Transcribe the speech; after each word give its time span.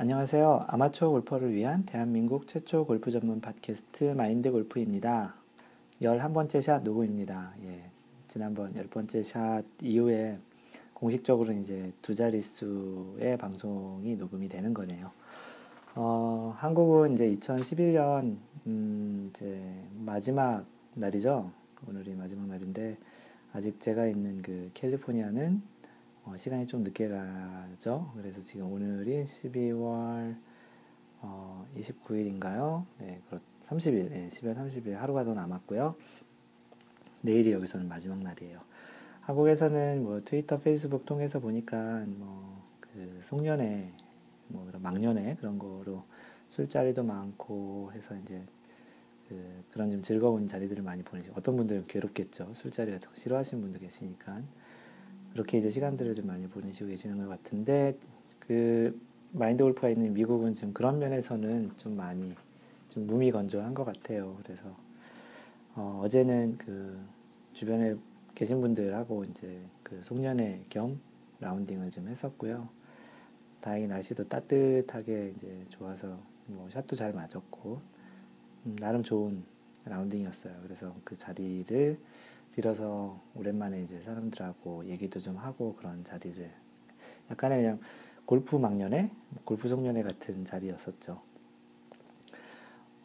안녕하세요. 0.00 0.66
아마추어 0.68 1.10
골퍼를 1.10 1.52
위한 1.52 1.84
대한민국 1.84 2.46
최초 2.46 2.86
골프 2.86 3.10
전문 3.10 3.40
팟캐스트 3.40 4.14
마인드 4.16 4.52
골프입니다. 4.52 5.34
11번째 6.00 6.62
샷 6.62 6.84
녹음입니다. 6.84 7.52
예. 7.64 7.82
지난번 8.28 8.72
10번째 8.74 9.24
샷 9.24 9.64
이후에 9.82 10.38
공식적으로 10.94 11.52
이제 11.52 11.92
두 12.00 12.14
자릿수의 12.14 13.38
방송이 13.38 14.14
녹음이 14.14 14.48
되는 14.48 14.72
거네요. 14.72 15.10
어, 15.96 16.54
한국은 16.56 17.14
이제 17.14 17.28
2011년, 17.34 18.36
음, 18.68 19.30
이제 19.30 19.60
마지막 19.96 20.64
날이죠. 20.94 21.50
오늘이 21.88 22.14
마지막 22.14 22.46
날인데, 22.46 22.96
아직 23.52 23.80
제가 23.80 24.06
있는 24.06 24.40
그 24.42 24.70
캘리포니아는 24.74 25.60
어, 26.28 26.36
시간이 26.36 26.66
좀 26.66 26.82
늦게 26.82 27.08
가죠. 27.08 28.12
그래서 28.14 28.38
지금 28.40 28.70
오늘이 28.70 29.24
12월 29.24 30.36
어, 31.22 31.66
29일인가요? 31.74 32.84
네, 32.98 33.22
그렇 33.28 33.40
30일, 33.62 34.10
네, 34.10 34.28
12월 34.28 34.54
30일 34.54 34.92
하루가 34.94 35.24
더 35.24 35.32
남았고요. 35.32 35.94
내일이 37.22 37.52
여기서는 37.52 37.88
마지막 37.88 38.18
날이에요. 38.18 38.58
한국에서는 39.22 40.02
뭐 40.02 40.20
트위터, 40.22 40.58
페이스북 40.58 41.06
통해서 41.06 41.40
보니까 41.40 42.04
뭐그 42.06 43.20
송년회, 43.22 43.92
뭐 44.48 44.66
그런 44.66 44.82
막년회 44.82 45.36
그런 45.36 45.58
거로 45.58 46.04
술자리도 46.48 47.04
많고 47.04 47.90
해서 47.94 48.14
이제 48.16 48.44
그 49.28 49.64
그런 49.70 49.90
좀 49.90 50.02
즐거운 50.02 50.46
자리들을 50.46 50.82
많이 50.82 51.02
보내시고 51.02 51.36
어떤 51.38 51.56
분들은 51.56 51.86
괴롭겠죠. 51.86 52.52
술자리 52.52 52.92
같은 52.92 53.08
거 53.08 53.14
싫어하시는 53.16 53.62
분도 53.62 53.78
계시니까. 53.78 54.42
그렇게 55.32 55.58
이제 55.58 55.70
시간들을 55.70 56.14
좀 56.14 56.26
많이 56.26 56.46
보내시고 56.46 56.88
계시는 56.88 57.18
것 57.18 57.28
같은데 57.28 57.96
그 58.38 58.98
마인드 59.32 59.62
골프가 59.62 59.88
있는 59.88 60.14
미국은 60.14 60.54
지금 60.54 60.72
그런 60.72 60.98
면에서는 60.98 61.72
좀 61.76 61.96
많이 61.96 62.34
좀 62.88 63.06
무미건조한 63.06 63.74
것 63.74 63.84
같아요. 63.84 64.36
그래서 64.42 64.74
어, 65.74 66.00
어제는 66.02 66.56
그 66.58 66.98
주변에 67.52 67.94
계신 68.34 68.60
분들하고 68.60 69.24
이제 69.24 69.60
그 69.82 70.00
송년회 70.02 70.64
겸 70.70 71.00
라운딩을 71.40 71.90
좀 71.90 72.08
했었고요. 72.08 72.68
다행히 73.60 73.86
날씨도 73.86 74.28
따뜻하게 74.28 75.34
이제 75.36 75.64
좋아서 75.68 76.18
뭐 76.46 76.68
샷도 76.70 76.96
잘 76.96 77.12
맞았고 77.12 77.80
음, 78.66 78.76
나름 78.76 79.02
좋은 79.02 79.42
라운딩이었어요. 79.84 80.54
그래서 80.62 80.94
그 81.04 81.16
자리를 81.16 81.98
빌어서 82.58 83.20
오랜만에 83.36 83.82
이제 83.82 84.00
사람들하고 84.00 84.86
얘기도 84.86 85.20
좀 85.20 85.36
하고 85.36 85.76
그런 85.76 86.02
자리를 86.02 86.50
약간의 87.30 87.62
그냥 87.62 87.78
골프 88.26 88.56
막년회, 88.56 89.12
골프 89.44 89.68
송년회 89.68 90.02
같은 90.02 90.44
자리였었죠. 90.44 91.20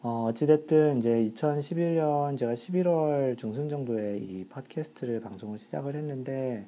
어, 0.02 0.24
어찌됐든 0.28 0.98
이제 0.98 1.30
2011년 1.32 2.36
제가 2.36 2.54
11월 2.54 3.38
중순 3.38 3.68
정도에 3.68 4.18
이 4.18 4.44
팟캐스트를 4.48 5.20
방송을 5.20 5.58
시작을 5.58 5.94
했는데 5.94 6.66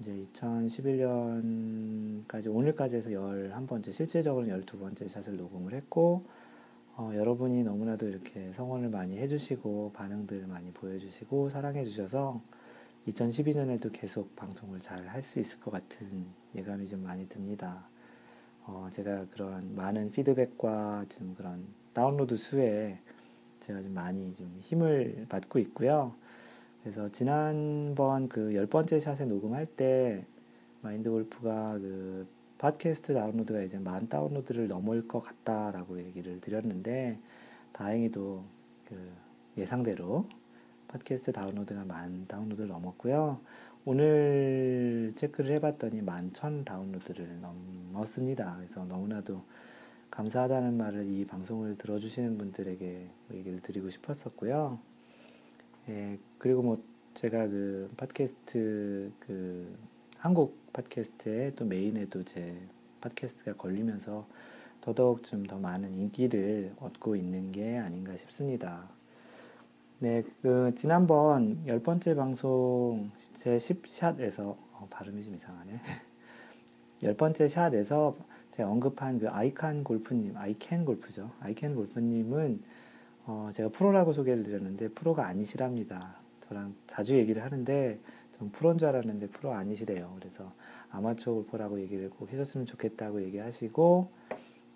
이제 0.00 0.24
2011년까지 0.32 2.46
오늘까지 2.48 2.96
해서 2.96 3.10
11번째 3.10 3.92
실제적으로는 3.92 4.58
12번째 4.62 5.06
샷을 5.06 5.36
녹음을 5.36 5.74
했고 5.74 6.24
어, 6.96 7.10
여러분이 7.14 7.64
너무나도 7.64 8.06
이렇게 8.08 8.52
성원을 8.52 8.90
많이 8.90 9.16
해주시고 9.18 9.92
반응들 9.94 10.46
많이 10.46 10.70
보여주시고 10.72 11.48
사랑해주셔서 11.48 12.40
2012년에도 13.08 13.90
계속 13.92 14.36
방송을 14.36 14.80
잘 14.80 15.06
할 15.08 15.22
수 15.22 15.40
있을 15.40 15.60
것 15.60 15.70
같은 15.70 16.26
예감이 16.54 16.86
좀 16.86 17.02
많이 17.02 17.28
듭니다. 17.28 17.86
어, 18.66 18.88
제가 18.92 19.26
그런 19.32 19.74
많은 19.74 20.10
피드백과 20.12 21.06
좀 21.08 21.34
그런 21.34 21.66
다운로드 21.94 22.36
수에 22.36 22.98
제가 23.60 23.82
좀 23.82 23.94
많이 23.94 24.32
좀 24.34 24.56
힘을 24.60 25.26
받고 25.28 25.58
있고요. 25.60 26.14
그래서 26.82 27.08
지난번 27.10 28.28
그 28.28 28.54
열 28.54 28.66
번째 28.66 28.98
샷에 29.00 29.24
녹음할 29.24 29.66
때 29.66 30.24
마인드 30.82 31.10
골프가 31.10 31.78
그 31.78 32.26
팟캐스트 32.62 33.14
다운로드가 33.14 33.60
이제 33.62 33.76
만 33.80 34.08
다운로드를 34.08 34.68
넘을 34.68 35.08
것 35.08 35.20
같다라고 35.20 35.98
얘기를 35.98 36.40
드렸는데 36.40 37.18
다행히도 37.72 38.44
그 38.88 39.12
예상대로 39.58 40.28
팟캐스트 40.86 41.32
다운로드가 41.32 41.84
만 41.84 42.24
다운로드를 42.28 42.68
넘었고요. 42.68 43.40
오늘 43.84 45.12
체크를 45.16 45.56
해봤더니 45.56 46.02
만 46.02 46.32
천 46.32 46.64
다운로드를 46.64 47.40
넘었습니다. 47.40 48.54
그래서 48.58 48.84
너무나도 48.84 49.42
감사하다는 50.12 50.76
말을 50.76 51.06
이 51.06 51.26
방송을 51.26 51.76
들어주시는 51.78 52.38
분들에게 52.38 53.10
얘기를 53.32 53.58
드리고 53.58 53.90
싶었었고요. 53.90 54.78
예, 55.88 56.16
그리고 56.38 56.62
뭐 56.62 56.80
제가 57.14 57.48
그 57.48 57.90
팟캐스트 57.96 59.10
그 59.18 59.76
한국 60.22 60.72
팟캐스트에 60.72 61.56
또 61.56 61.64
메인에도 61.64 62.22
제 62.22 62.56
팟캐스트가 63.00 63.54
걸리면서 63.54 64.24
더더욱 64.80 65.24
좀 65.24 65.48
더 65.48 65.58
많은 65.58 65.92
인기를 65.98 66.74
얻고 66.78 67.16
있는 67.16 67.50
게 67.50 67.76
아닌가 67.76 68.16
싶습니다. 68.16 68.88
네, 69.98 70.22
그 70.40 70.72
지난번 70.76 71.66
열 71.66 71.80
번째 71.80 72.14
방송 72.14 73.10
제 73.34 73.56
10샷에서 73.56 74.42
어, 74.42 74.86
발음이 74.90 75.24
좀 75.24 75.34
이상하네. 75.34 75.80
열 77.02 77.16
번째 77.16 77.48
샷에서 77.48 78.14
제가 78.52 78.70
언급한 78.70 79.18
그 79.18 79.28
아이칸 79.28 79.82
골프님, 79.82 80.36
아이캔 80.36 80.84
골프죠. 80.84 81.32
아이캔 81.40 81.74
골프님은 81.74 82.62
어, 83.26 83.50
제가 83.52 83.70
프로라고 83.70 84.12
소개를 84.12 84.44
드렸는데 84.44 84.90
프로가 84.90 85.26
아니시랍니다. 85.26 86.16
저랑 86.42 86.76
자주 86.86 87.18
얘기를 87.18 87.42
하는데 87.42 87.98
전 88.32 88.50
프로인 88.50 88.78
줄 88.78 88.88
알았는데 88.88 89.28
프로 89.28 89.52
아니시래요. 89.52 90.16
그래서 90.18 90.52
아마추어 90.90 91.34
골퍼라고 91.34 91.80
얘기를 91.80 92.10
꼭 92.10 92.30
해줬으면 92.32 92.66
좋겠다고 92.66 93.22
얘기하시고 93.22 94.08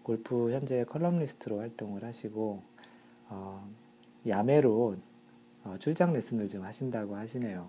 골프 0.02 0.52
현재 0.52 0.84
칼럼니스트로 0.84 1.58
활동을 1.58 2.04
하시고 2.04 2.62
어, 3.28 3.68
야매로 4.26 4.96
어, 5.64 5.76
출장 5.78 6.12
레슨을 6.12 6.48
좀 6.48 6.62
하신다고 6.62 7.16
하시네요. 7.16 7.68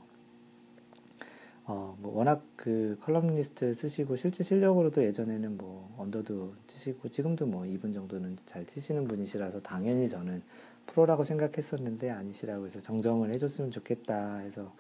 어, 1.66 1.98
뭐 2.00 2.16
워낙 2.16 2.44
그 2.56 2.98
칼럼니스트 3.02 3.74
쓰시고 3.74 4.16
실제 4.16 4.44
실력으로도 4.44 5.04
예전에는 5.04 5.58
뭐 5.58 5.94
언더도 5.98 6.54
치시고 6.68 7.10
지금도 7.10 7.46
뭐 7.46 7.64
even 7.64 7.94
정도는 7.94 8.38
잘 8.46 8.66
치시는 8.66 9.06
분이시라서 9.06 9.62
당연히 9.62 10.08
저는 10.08 10.42
프로라고 10.86 11.26
생각했었는데 11.26 12.10
아니시라고 12.10 12.68
해서 12.68 12.80
정정을 12.80 13.34
해줬으면 13.34 13.72
좋겠다 13.72 14.38
해서 14.38 14.74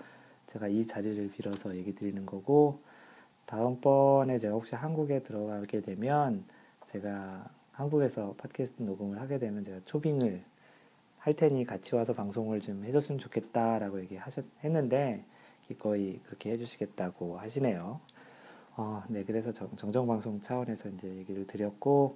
제가 0.47 0.67
이 0.67 0.85
자리를 0.85 1.29
빌어서 1.31 1.75
얘기 1.75 1.93
드리는 1.93 2.25
거고, 2.25 2.79
다음번에 3.45 4.37
제가 4.37 4.55
혹시 4.55 4.75
한국에 4.75 5.23
들어가게 5.23 5.81
되면, 5.81 6.43
제가 6.85 7.49
한국에서 7.71 8.33
팟캐스트 8.37 8.83
녹음을 8.83 9.21
하게 9.21 9.37
되면 9.37 9.63
제가 9.63 9.81
초빙을 9.85 10.41
할 11.19 11.35
테니 11.35 11.65
같이 11.65 11.95
와서 11.95 12.13
방송을 12.13 12.61
좀 12.61 12.83
해줬으면 12.85 13.19
좋겠다라고 13.19 13.99
얘기하셨, 14.01 14.45
했는데, 14.63 15.23
기꺼이 15.67 16.19
그렇게 16.25 16.51
해주시겠다고 16.51 17.37
하시네요. 17.37 17.99
어, 18.77 19.03
네, 19.09 19.23
그래서 19.23 19.51
정, 19.51 19.69
정방송 19.75 20.39
차원에서 20.39 20.89
이제 20.89 21.09
얘기를 21.09 21.45
드렸고, 21.45 22.15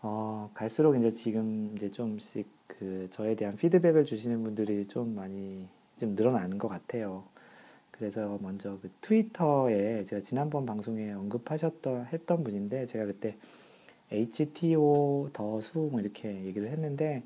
어, 0.00 0.50
갈수록 0.54 0.94
이제 0.96 1.10
지금 1.10 1.72
이제 1.74 1.90
좀씩 1.90 2.46
그 2.68 3.08
저에 3.10 3.34
대한 3.34 3.56
피드백을 3.56 4.04
주시는 4.04 4.44
분들이 4.44 4.86
좀 4.86 5.14
많이 5.16 5.66
좀 5.96 6.14
늘어나는 6.14 6.58
것 6.58 6.68
같아요. 6.68 7.24
그래서 7.98 8.38
먼저 8.40 8.78
그 8.80 8.90
트위터에 9.00 10.04
제가 10.04 10.22
지난번 10.22 10.64
방송에 10.64 11.12
언급하셨던 11.12 12.06
했던 12.06 12.44
분인데 12.44 12.86
제가 12.86 13.06
그때 13.06 13.36
HTO 14.12 15.30
더수 15.32 15.88
뭐 15.90 16.00
이렇게 16.00 16.44
얘기를 16.44 16.70
했는데 16.70 17.24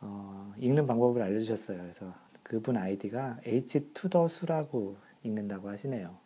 어, 0.00 0.52
읽는 0.58 0.86
방법을 0.86 1.22
알려주셨어요. 1.22 1.78
그래서 1.78 2.14
그분 2.42 2.76
아이디가 2.76 3.40
H 3.46 3.92
to 3.94 4.10
the 4.10 4.28
수라고 4.28 4.96
읽는다고 5.22 5.68
하시네요. 5.68 6.16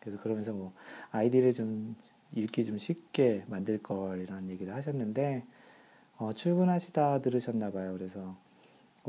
그래서 0.00 0.20
그러면서 0.22 0.52
뭐 0.52 0.72
아이디를 1.10 1.52
좀 1.52 1.94
읽기 2.34 2.64
좀 2.64 2.78
쉽게 2.78 3.44
만들 3.46 3.82
걸 3.82 4.22
이런 4.22 4.48
얘기를 4.50 4.74
하셨는데 4.74 5.44
어, 6.18 6.32
출근하시다 6.32 7.22
들으셨나 7.22 7.70
봐요. 7.70 7.94
그래서 7.96 8.36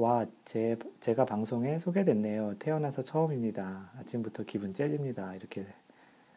와, 0.01 0.25
제, 0.45 0.79
제가 0.99 1.25
방송에 1.25 1.77
소개됐네요. 1.77 2.55
태어나서 2.57 3.03
처음입니다. 3.03 3.91
아침부터 3.99 4.45
기분 4.45 4.73
째집니다. 4.73 5.35
이렇게 5.35 5.63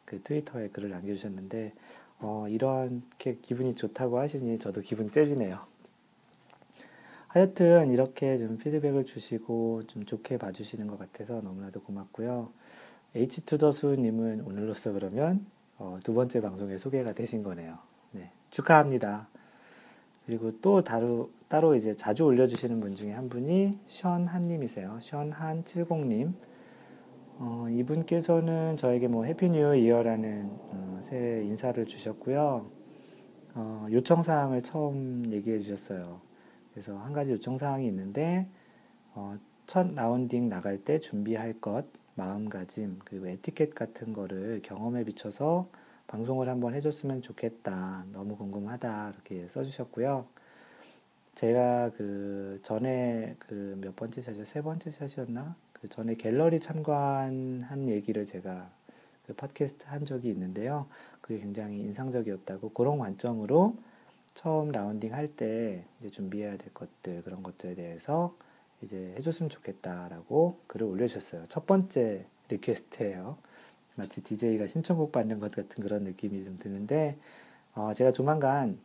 그 0.05 0.23
트위터에 0.23 0.69
글을 0.69 0.91
남겨주셨는데, 0.91 1.73
어, 2.19 2.47
이렇게 2.51 3.39
기분이 3.41 3.75
좋다고 3.75 4.19
하시니 4.19 4.59
저도 4.59 4.83
기분 4.83 5.11
째지네요. 5.11 5.61
하여튼 7.29 7.91
이렇게 7.91 8.37
좀 8.37 8.59
피드백을 8.59 9.07
주시고 9.07 9.85
좀 9.87 10.05
좋게 10.05 10.37
봐주시는 10.37 10.87
것 10.87 10.99
같아서 10.99 11.41
너무나도 11.41 11.81
고맙고요. 11.85 12.51
H2더수님은 13.17 14.47
오늘로써 14.47 14.93
그러면 14.93 15.47
어, 15.79 15.99
두 16.05 16.13
번째 16.13 16.43
방송에 16.43 16.77
소개가 16.77 17.15
되신 17.15 17.43
거네요. 17.43 17.79
네, 18.11 18.31
축하합니다. 18.51 19.27
그리고 20.27 20.53
또 20.61 20.85
따로, 20.85 21.31
따로 21.55 21.77
이제 21.77 21.95
자주 21.95 22.25
올려주시는 22.25 22.81
분 22.81 22.97
중에 22.97 23.13
한 23.13 23.29
분이 23.29 23.79
션한님이세요. 23.87 24.99
션한70님. 25.01 26.33
어, 27.39 27.67
이분께서는 27.71 28.77
저에게 28.77 29.07
뭐 29.07 29.23
Happy 29.23 29.51
New 29.51 29.73
Year라는 29.77 30.51
어, 30.51 31.01
새 31.05 31.45
인사를 31.45 31.87
주셨고요. 31.87 32.67
어, 33.55 33.87
요청 33.93 34.25
사항을 34.25 34.65
처음 34.65 35.31
얘기해 35.31 35.61
주셨어요. 35.61 36.21
그래서 36.73 36.99
한 36.99 37.13
가지 37.13 37.31
요청 37.31 37.57
사항이 37.57 37.87
있는데, 37.87 38.49
어, 39.15 39.37
첫 39.69 39.95
라운딩 39.95 40.49
나갈 40.49 40.79
때 40.79 40.99
준비할 40.99 41.61
것, 41.61 41.85
마음가짐, 42.17 42.99
그리고 43.05 43.29
에티켓 43.29 43.77
같은 43.77 44.13
거를 44.13 44.61
경험에 44.65 45.05
비춰서 45.05 45.69
방송을 46.09 46.49
한번 46.49 46.75
해줬으면 46.75 47.23
좋겠다. 47.23 48.07
너무 48.11 48.37
궁금하다. 48.37 49.13
이렇게 49.15 49.47
써주셨고요. 49.47 50.27
제가 51.35 51.91
그 51.97 52.61
전에 52.63 53.35
그 53.39 53.77
몇 53.81 53.97
번째 53.97 54.23
샷이요? 54.23 54.45
세 54.45 54.63
번째 54.63 54.91
샷이었나? 54.91 55.57
그 55.73 55.89
전에 55.89 56.15
갤러리 56.15 56.61
참관한 56.61 57.89
얘기를 57.89 58.25
제가 58.27 58.71
그 59.27 59.35
팟캐스트 59.35 59.87
한 59.87 60.05
적이 60.05 60.31
있는데요. 60.31 60.87
그게 61.21 61.41
굉장히 61.41 61.81
인상적이었다고 61.81 62.71
그런 62.71 62.99
관점으로 62.99 63.77
처음 64.35 64.71
라운딩 64.73 65.13
할때 65.15 65.85
준비해야 66.11 66.57
될 66.57 66.73
것들 66.75 67.23
그런 67.23 67.43
것들에 67.43 67.75
대해서 67.75 68.37
이제 68.83 69.15
해줬으면 69.19 69.51
좋겠다라고 69.51 70.61
글을 70.67 70.87
올려주셨어요. 70.87 71.47
첫 71.49 71.67
번째 71.67 72.27
request예요. 72.49 73.39
마치 73.97 74.23
DJ가 74.23 74.67
신청곡 74.67 75.13
받는 75.13 75.39
것 75.41 75.53
같은 75.53 75.83
그런 75.83 76.05
느낌이 76.05 76.45
좀 76.45 76.59
드는데 76.59 77.17
어, 77.75 77.93
제가 77.95 78.13
조만간 78.13 78.79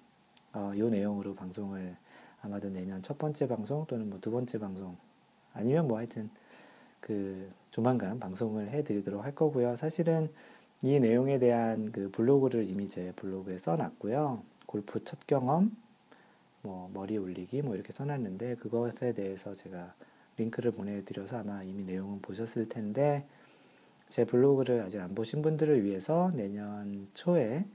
어, 0.53 0.71
이 0.75 0.81
내용으로 0.81 1.35
방송을 1.35 1.95
아마도 2.41 2.69
내년 2.69 3.01
첫 3.01 3.17
번째 3.17 3.47
방송 3.47 3.85
또는 3.85 4.09
뭐 4.09 4.19
두 4.19 4.31
번째 4.31 4.59
방송 4.59 4.97
아니면 5.53 5.87
뭐 5.87 5.97
하여튼 5.97 6.29
그 6.99 7.49
조만간 7.71 8.19
방송을 8.19 8.69
해드리도록 8.69 9.23
할 9.23 9.33
거고요. 9.35 9.75
사실은 9.75 10.29
이 10.81 10.99
내용에 10.99 11.39
대한 11.39 11.91
그 11.91 12.09
블로그를 12.11 12.69
이미 12.69 12.87
제 12.87 13.11
블로그에 13.15 13.57
써놨고요. 13.57 14.41
골프 14.65 15.03
첫 15.03 15.25
경험, 15.27 15.75
뭐 16.61 16.89
머리 16.93 17.17
올리기 17.17 17.61
뭐 17.61 17.75
이렇게 17.75 17.91
써놨는데 17.91 18.55
그것에 18.55 19.13
대해서 19.13 19.55
제가 19.55 19.93
링크를 20.37 20.71
보내드려서 20.71 21.39
아마 21.39 21.63
이미 21.63 21.83
내용은 21.83 22.21
보셨을 22.21 22.69
텐데 22.69 23.25
제 24.07 24.25
블로그를 24.25 24.81
아직 24.81 24.99
안 24.99 25.13
보신 25.15 25.41
분들을 25.41 25.83
위해서 25.83 26.31
내년 26.33 27.07
초에 27.13 27.65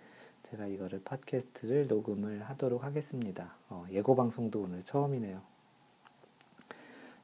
제가 0.44 0.67
이거를 0.67 1.02
팟캐스트를 1.05 1.88
녹음을 1.88 2.43
하도록 2.43 2.82
하겠습니다. 2.82 3.55
어, 3.69 3.87
예고 3.91 4.14
방송도 4.14 4.61
오늘 4.61 4.85
처음이네요. 4.85 5.41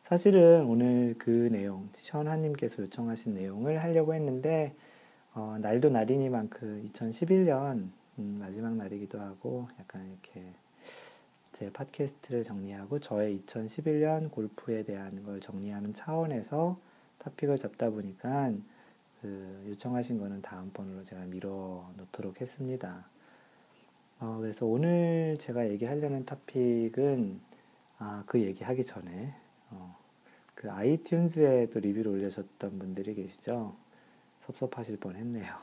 사실은 0.02 0.64
오늘 0.64 1.14
그 1.18 1.48
내용, 1.52 1.88
시원하님께서 1.92 2.82
요청하신 2.82 3.34
내용을 3.34 3.82
하려고 3.82 4.14
했는데, 4.14 4.74
어, 5.34 5.58
날도 5.60 5.90
날이니만큼 5.90 6.88
2011년 6.88 7.90
음, 8.18 8.38
마지막 8.40 8.74
날이기도 8.74 9.20
하고, 9.20 9.68
약간 9.78 10.08
이렇게 10.08 10.52
제 11.52 11.70
팟캐스트를 11.70 12.42
정리하고 12.42 13.00
저의 13.00 13.38
2011년 13.40 14.30
골프에 14.30 14.82
대한 14.82 15.22
걸 15.24 15.40
정리하는 15.40 15.92
차원에서 15.92 16.78
토픽을 17.18 17.58
잡다 17.58 17.90
보니까 17.90 18.52
그 19.20 19.64
요청하신 19.68 20.18
거는 20.18 20.40
다음번으로 20.42 21.02
제가 21.02 21.24
미뤄 21.24 21.84
놓도록 21.96 22.40
했습니다. 22.40 23.04
어, 24.18 24.38
그래서 24.40 24.66
오늘 24.66 25.36
제가 25.38 25.68
얘기하려는 25.70 26.24
토픽은 26.24 27.40
아, 27.98 28.22
그 28.26 28.40
얘기하기 28.40 28.82
전에 28.84 29.34
어, 29.70 29.96
그 30.54 30.68
아이튠즈에 30.68 31.70
또 31.70 31.80
리뷰를 31.80 32.12
올려셨던 32.12 32.78
분들이 32.78 33.14
계시죠. 33.14 33.74
섭섭하실 34.42 34.98
뻔했네요. 34.98 35.54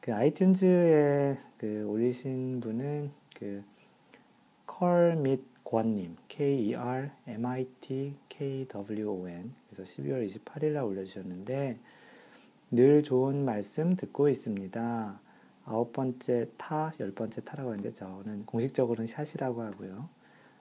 그 0.00 0.12
아이튠즈에 0.12 1.38
그 1.58 1.86
올리신 1.86 2.60
분은 2.60 3.10
그 3.36 3.62
컬밋 4.66 5.64
권님 5.64 6.16
K-E-R-M-I-T-K-W-O-N 6.28 7.14
그래서 9.68 9.82
12월 9.84 10.26
28일 10.26 10.72
날 10.72 10.84
올려주셨는데 10.84 11.78
늘 12.70 13.02
좋은 13.02 13.44
말씀 13.44 13.96
듣고 13.96 14.28
있습니다. 14.28 15.20
아홉 15.64 15.92
번째 15.92 16.48
타, 16.56 16.92
열 17.00 17.10
번째 17.12 17.42
타라고 17.42 17.70
하는데 17.70 17.92
저는 17.92 18.46
공식적으로는 18.46 19.08
샷이라고 19.08 19.62
하고요. 19.62 20.08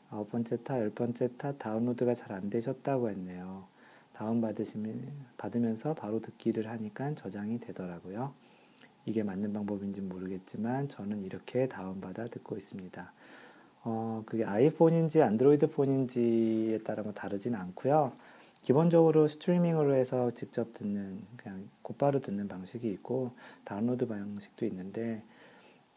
아홉 0.10 0.32
번째 0.32 0.58
타, 0.64 0.80
열 0.80 0.90
번째 0.90 1.30
타 1.38 1.52
다운로드가 1.54 2.16
잘 2.16 2.32
안 2.32 2.50
되셨다고 2.50 3.10
했네요. 3.10 3.66
다운 4.14 4.42
받으시면 4.42 5.08
받으면서 5.38 5.94
바로 5.94 6.20
듣기를 6.20 6.68
하니까 6.68 7.14
저장이 7.14 7.60
되더라고요. 7.60 8.34
이게 9.06 9.24
맞는 9.24 9.54
방법인지 9.54 10.02
모르겠지만 10.02 10.90
저는 10.90 11.24
이렇게 11.24 11.68
다운 11.68 12.02
받아 12.02 12.26
듣고 12.26 12.58
있습니다. 12.58 13.12
어, 13.84 14.24
그게 14.26 14.44
아이폰인지 14.44 15.22
안드로이드 15.22 15.70
폰인지에 15.70 16.80
따라 16.80 17.04
뭐 17.04 17.14
다르진 17.14 17.56
않고요. 17.56 18.12
기본적으로 18.64 19.28
스트리밍으로 19.28 19.96
해서 19.96 20.32
직접 20.32 20.74
듣는 20.74 21.22
그냥 21.38 21.70
곧바로 21.82 22.20
듣는 22.20 22.48
방식이 22.48 22.88
있고 22.92 23.32
다운로드 23.64 24.08
방식도 24.08 24.66
있는데 24.68 25.24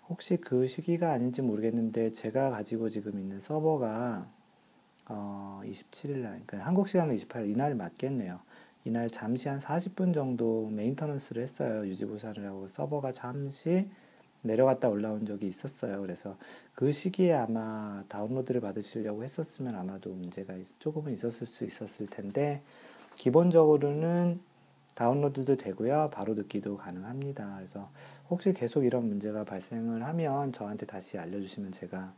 혹시 0.08 0.36
그 0.36 0.66
시기가 0.66 1.12
아닌지 1.12 1.42
모르겠는데 1.42 2.12
제가 2.12 2.50
가지고 2.50 2.88
지금 2.88 3.18
있는 3.18 3.40
서버가 3.40 4.26
어 5.08 5.60
27일 5.64 6.18
날 6.18 6.42
그러니까 6.46 6.66
한국 6.66 6.88
시간으로 6.88 7.16
28일 7.16 7.50
이날 7.50 7.74
맞겠네요. 7.74 8.40
이날 8.84 9.08
잠시 9.08 9.48
한 9.48 9.58
40분 9.58 10.12
정도 10.12 10.68
메인터넌스를 10.70 11.42
했어요. 11.42 11.86
유지보사를 11.86 12.44
하고 12.44 12.66
서버가 12.68 13.12
잠시 13.12 13.88
내려갔다 14.42 14.88
올라온 14.88 15.24
적이 15.24 15.48
있었어요. 15.48 16.00
그래서 16.00 16.36
그 16.74 16.92
시기에 16.92 17.32
아마 17.34 18.04
다운로드를 18.08 18.60
받으시려고 18.60 19.24
했었으면 19.24 19.74
아마도 19.74 20.10
문제가 20.10 20.54
조금은 20.78 21.12
있었을 21.12 21.46
수 21.46 21.64
있었을 21.64 22.06
텐데 22.06 22.62
기본적으로는 23.16 24.40
다운로드도 24.94 25.56
되고요. 25.56 26.10
바로 26.12 26.34
듣기도 26.34 26.76
가능합니다. 26.76 27.56
그래서 27.56 27.90
혹시 28.28 28.52
계속 28.52 28.84
이런 28.84 29.08
문제가 29.08 29.44
발생을 29.44 30.04
하면 30.04 30.52
저한테 30.52 30.86
다시 30.86 31.18
알려주시면 31.18 31.72
제가 31.72 32.12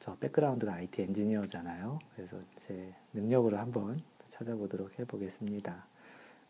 저 0.00 0.16
백그라운드가 0.16 0.72
IT 0.74 1.02
엔지니어잖아요. 1.02 1.98
그래서 2.14 2.38
제 2.56 2.94
능력으로 3.12 3.58
한번 3.58 4.00
찾아보도록 4.28 4.98
해보겠습니다. 4.98 5.86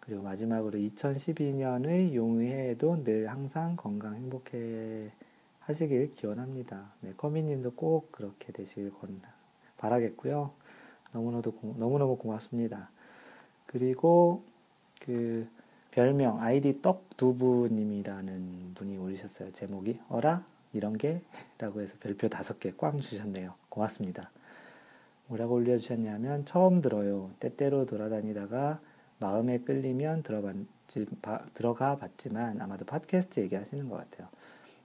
그리고 0.09 0.23
마지막으로 0.23 0.79
2012년의 0.79 2.15
용의해도 2.15 3.05
늘 3.05 3.29
항상 3.29 3.77
건강 3.77 4.15
행복해 4.15 5.11
하시길 5.61 6.15
기원합니다. 6.15 6.93
네, 7.03 7.13
커미님도 7.15 7.73
꼭 7.73 8.11
그렇게 8.11 8.51
되시길 8.51 8.91
권, 8.95 9.21
바라겠고요. 9.77 10.51
너무나도 11.13 11.53
고, 11.53 11.75
너무너무 11.79 12.17
고맙습니다. 12.17 12.89
그리고 13.67 14.43
그 14.99 15.47
별명 15.91 16.41
아이디 16.41 16.81
떡두부님이라는 16.81 18.73
분이 18.77 18.97
올리셨어요. 18.97 19.53
제목이 19.53 20.01
어라 20.09 20.43
이런 20.73 20.97
게라고 20.97 21.83
해서 21.83 21.97
별표 22.01 22.31
다섯 22.31 22.59
개 22.59 22.73
꽝 22.75 22.97
주셨네요. 22.97 23.53
고맙습니다. 23.69 24.31
뭐라고 25.27 25.57
올려주셨냐면 25.57 26.47
처음 26.47 26.81
들어요. 26.81 27.31
때때로 27.41 27.85
돌아다니다가 27.85 28.81
마음에 29.19 29.59
끌리면 29.59 30.23
들어봤지, 30.23 31.07
바, 31.23 31.45
들어가 31.55 31.97
봤지만 31.97 32.61
아마도 32.61 32.85
팟캐스트 32.85 33.41
얘기하시는 33.41 33.89
것 33.89 33.97
같아요. 33.97 34.29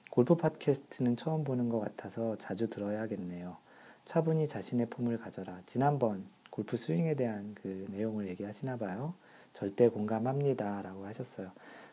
골프 0.10 0.36
팟캐스트는 0.36 1.18
처음 1.18 1.44
보는 1.44 1.70
것 1.70 1.80
같아서 1.80 2.38
자주 2.38 2.70
들어야겠네요. 2.70 3.58
차분히 4.06 4.48
자신의 4.48 4.88
폼을 4.88 5.18
가져라. 5.18 5.60
지난번 5.66 6.26
골프 6.50 6.78
스윙에 6.78 7.16
대한 7.16 7.56
그 7.56 7.88
내용을 7.90 8.28
얘기하시나 8.28 8.78
봐요. 8.78 9.14
절대 9.54 9.88
공감합니다. 9.88 10.82
라고 10.82 11.06
하셨어요. 11.06 11.52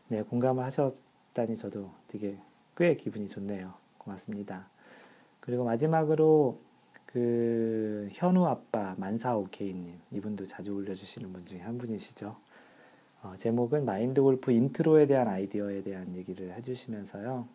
네, 0.09 0.23
공감을 0.23 0.65
하셨다니 0.65 1.57
저도 1.57 1.91
되게 2.09 2.37
꽤 2.77 2.97
기분이 2.97 3.29
좋네요. 3.29 3.73
고맙습니다. 3.99 4.67
그리고 5.41 5.65
마지막으로 5.65 6.59
그 7.13 8.09
현우 8.13 8.47
아빠 8.47 8.95
만사 8.97 9.37
오케이님 9.37 9.95
이분도 10.13 10.47
자주 10.47 10.75
올려주시는 10.75 11.33
분 11.33 11.45
중에 11.45 11.61
한 11.61 11.77
분이시죠. 11.77 12.37
어, 13.23 13.35
제목은 13.37 13.85
마인드 13.85 14.23
골프 14.23 14.53
인트로에 14.53 15.07
대한 15.07 15.29
아이디어에 15.29 15.83
대한 15.83 16.15
얘기를 16.15 16.53
해주시면서요. 16.55 17.47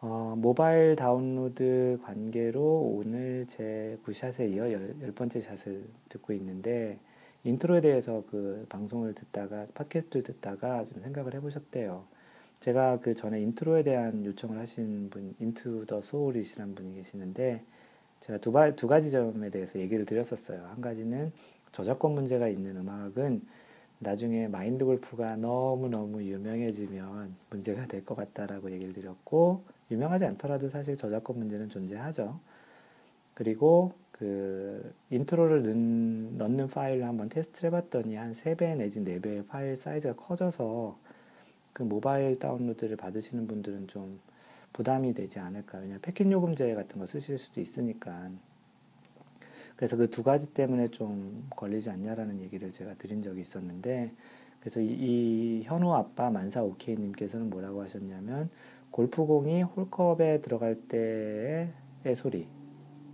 어, 0.00 0.34
모바일 0.36 0.96
다운로드 0.96 1.98
관계로 2.02 2.62
오늘 2.62 3.46
제 3.48 3.98
9샷에 4.04 4.52
이어 4.52 4.72
열, 4.72 4.94
열 5.02 5.12
번째 5.12 5.40
샷을 5.40 5.84
듣고 6.08 6.32
있는데 6.34 6.98
인트로에 7.44 7.80
대해서 7.80 8.24
그 8.30 8.66
방송을 8.68 9.14
듣다가 9.14 9.66
팟캐스트를 9.74 10.22
듣다가 10.24 10.84
좀 10.84 11.00
생각을 11.02 11.34
해보셨대요. 11.34 12.04
제가 12.60 12.98
그 13.00 13.14
전에 13.14 13.40
인트로에 13.40 13.84
대한 13.84 14.24
요청을 14.24 14.58
하신 14.58 15.10
분, 15.10 15.34
Into 15.38 15.86
the 15.86 16.00
Soul이시라는 16.00 16.74
분이 16.74 16.94
계시는데, 16.96 17.62
제가 18.20 18.38
두, 18.38 18.52
바, 18.52 18.74
두 18.74 18.86
가지 18.86 19.10
점에 19.10 19.50
대해서 19.50 19.78
얘기를 19.78 20.04
드렸었어요. 20.04 20.64
한 20.66 20.80
가지는 20.80 21.32
저작권 21.72 22.12
문제가 22.12 22.48
있는 22.48 22.76
음악은 22.76 23.42
나중에 24.00 24.48
마인드 24.48 24.84
골프가 24.84 25.36
너무너무 25.36 26.22
유명해지면 26.22 27.34
문제가 27.50 27.86
될 27.86 28.04
것 28.04 28.14
같다라고 28.16 28.70
얘기를 28.70 28.92
드렸고, 28.94 29.62
유명하지 29.90 30.24
않더라도 30.26 30.68
사실 30.68 30.96
저작권 30.96 31.38
문제는 31.38 31.68
존재하죠. 31.68 32.38
그리고 33.34 33.92
그 34.12 34.92
인트로를 35.10 35.62
넣는, 35.62 36.38
넣는 36.38 36.68
파일을 36.68 37.04
한번 37.06 37.28
테스트를 37.28 37.68
해봤더니 37.68 38.16
한 38.16 38.32
3배 38.32 38.76
내지 38.76 39.00
4배의 39.00 39.46
파일 39.46 39.76
사이즈가 39.76 40.14
커져서 40.16 40.98
그 41.72 41.82
모바일 41.84 42.38
다운로드를 42.38 42.96
받으시는 42.96 43.46
분들은 43.46 43.86
좀 43.88 44.20
부담이 44.72 45.14
되지 45.14 45.38
않을까. 45.38 45.78
왜냐면 45.78 46.00
패킷 46.00 46.30
요금제 46.30 46.74
같은 46.74 46.98
거 46.98 47.06
쓰실 47.06 47.38
수도 47.38 47.60
있으니까. 47.60 48.30
그래서 49.76 49.96
그 49.96 50.10
두 50.10 50.22
가지 50.22 50.46
때문에 50.52 50.88
좀 50.88 51.46
걸리지 51.50 51.90
않냐라는 51.90 52.40
얘기를 52.40 52.72
제가 52.72 52.94
드린 52.94 53.22
적이 53.22 53.42
있었는데, 53.42 54.12
그래서 54.60 54.80
이, 54.80 54.86
이 54.86 55.62
현우 55.64 55.92
아빠 55.94 56.30
만사 56.30 56.62
오케이님께서는 56.62 57.48
뭐라고 57.50 57.82
하셨냐면, 57.82 58.50
골프공이 58.90 59.62
홀컵에 59.62 60.40
들어갈 60.40 60.74
때의 60.88 61.72
소리, 62.16 62.48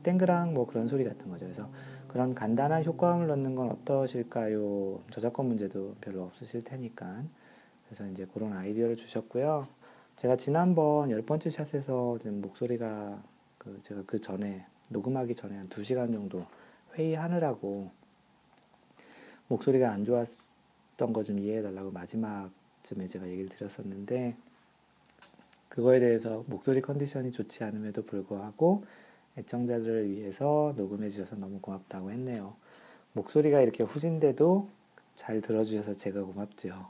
땡그랑 0.04 0.54
뭐 0.54 0.66
그런 0.66 0.86
소리 0.88 1.04
같은 1.04 1.28
거죠. 1.28 1.44
그래서 1.44 1.68
그런 2.08 2.34
간단한 2.34 2.84
효과음을 2.84 3.26
넣는 3.26 3.54
건 3.54 3.70
어떠실까요? 3.70 5.00
저작권 5.10 5.46
문제도 5.46 5.94
별로 6.00 6.22
없으실 6.24 6.62
테니까. 6.62 7.24
그래서 7.86 8.06
이제 8.08 8.26
그런 8.32 8.52
아이디어를 8.52 8.96
주셨고요. 8.96 9.66
제가 10.16 10.36
지난번 10.36 11.10
열 11.10 11.22
번째 11.22 11.50
샷에서 11.50 12.18
목소리가 12.24 13.22
그 13.58 13.80
제가 13.82 14.02
그 14.06 14.20
전에 14.20 14.64
녹음하기 14.90 15.34
전에 15.34 15.56
한 15.56 15.66
2시간 15.68 16.12
정도 16.12 16.46
회의하느라고 16.94 17.90
목소리가 19.48 19.90
안 19.90 20.04
좋았던 20.04 21.12
거 21.12 21.22
좀 21.22 21.38
이해해 21.38 21.62
달라고 21.62 21.90
마지막쯤에 21.90 23.06
제가 23.06 23.28
얘기를 23.28 23.48
드렸었는데 23.48 24.36
그거에 25.68 25.98
대해서 25.98 26.44
목소리 26.46 26.80
컨디션이 26.80 27.32
좋지 27.32 27.64
않음에도 27.64 28.04
불구하고 28.06 28.84
애청자들을 29.36 30.08
위해서 30.10 30.72
녹음해 30.76 31.08
주셔서 31.08 31.34
너무 31.34 31.58
고맙다고 31.60 32.12
했네요. 32.12 32.54
목소리가 33.14 33.60
이렇게 33.60 33.82
후진돼도 33.82 34.68
잘 35.16 35.40
들어주셔서 35.40 35.94
제가 35.94 36.22
고맙죠. 36.22 36.88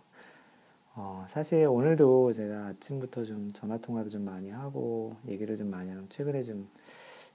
어, 0.96 1.26
사실 1.28 1.66
오늘도 1.66 2.32
제가 2.32 2.66
아침부터 2.66 3.24
좀 3.24 3.50
전화 3.52 3.78
통화도 3.78 4.10
좀 4.10 4.24
많이 4.24 4.50
하고 4.50 5.16
얘기를 5.26 5.56
좀 5.56 5.70
많이 5.70 5.90
하고 5.90 6.06
최근에 6.08 6.42
좀 6.42 6.68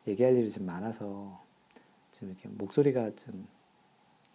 얘기할 0.07 0.35
일이 0.35 0.49
좀 0.49 0.65
많아서 0.65 1.43
좀 2.13 2.29
이렇게 2.29 2.47
목소리가 2.49 3.11
좀, 3.15 3.47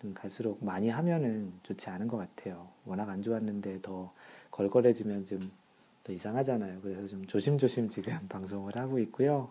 좀 0.00 0.14
갈수록 0.14 0.62
많이 0.64 0.90
하면은 0.90 1.52
좋지 1.62 1.88
않은 1.90 2.08
것 2.08 2.18
같아요. 2.18 2.68
워낙 2.84 3.08
안 3.08 3.22
좋았는데 3.22 3.80
더 3.82 4.12
걸걸해지면 4.50 5.24
좀 5.24 5.64
더 6.04 6.12
이상하잖아요. 6.12 6.80
그래서 6.82 7.06
좀 7.06 7.26
조심조심 7.26 7.88
지금 7.88 8.12
방송을 8.28 8.76
하고 8.76 8.98
있고요. 9.00 9.48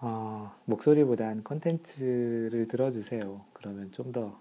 어, 0.00 0.52
목소리보단 0.64 1.44
컨텐츠를 1.44 2.66
들어주세요. 2.68 3.44
그러면 3.52 3.92
좀더 3.92 4.38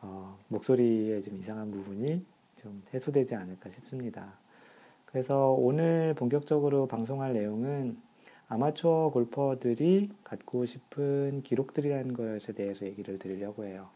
어, 0.00 0.38
목소리에 0.48 1.20
좀 1.20 1.36
이상한 1.36 1.70
부분이 1.70 2.24
좀 2.56 2.82
해소되지 2.92 3.34
않을까 3.34 3.68
싶습니다. 3.68 4.32
그래서 5.04 5.52
오늘 5.52 6.14
본격적으로 6.14 6.86
방송할 6.86 7.32
내용은 7.32 7.96
아마추어 8.48 9.10
골퍼들이 9.10 10.10
갖고 10.22 10.64
싶은 10.66 11.42
기록들이라는 11.42 12.14
것에 12.14 12.52
대해서 12.52 12.86
얘기를 12.86 13.18
드리려고 13.18 13.64
해요. 13.64 13.88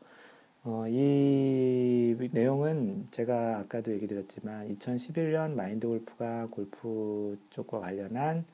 어, 0.63 0.85
이 0.89 2.17
내용은 2.33 3.07
제가 3.11 3.59
아까도 3.59 3.93
얘기 3.93 4.07
드렸지만 4.07 4.77
2011년 4.77 5.55
마인드 5.55 5.87
골프가 5.87 6.49
골프 6.51 7.39
쪽과 7.51 7.81
관련한 7.81 8.45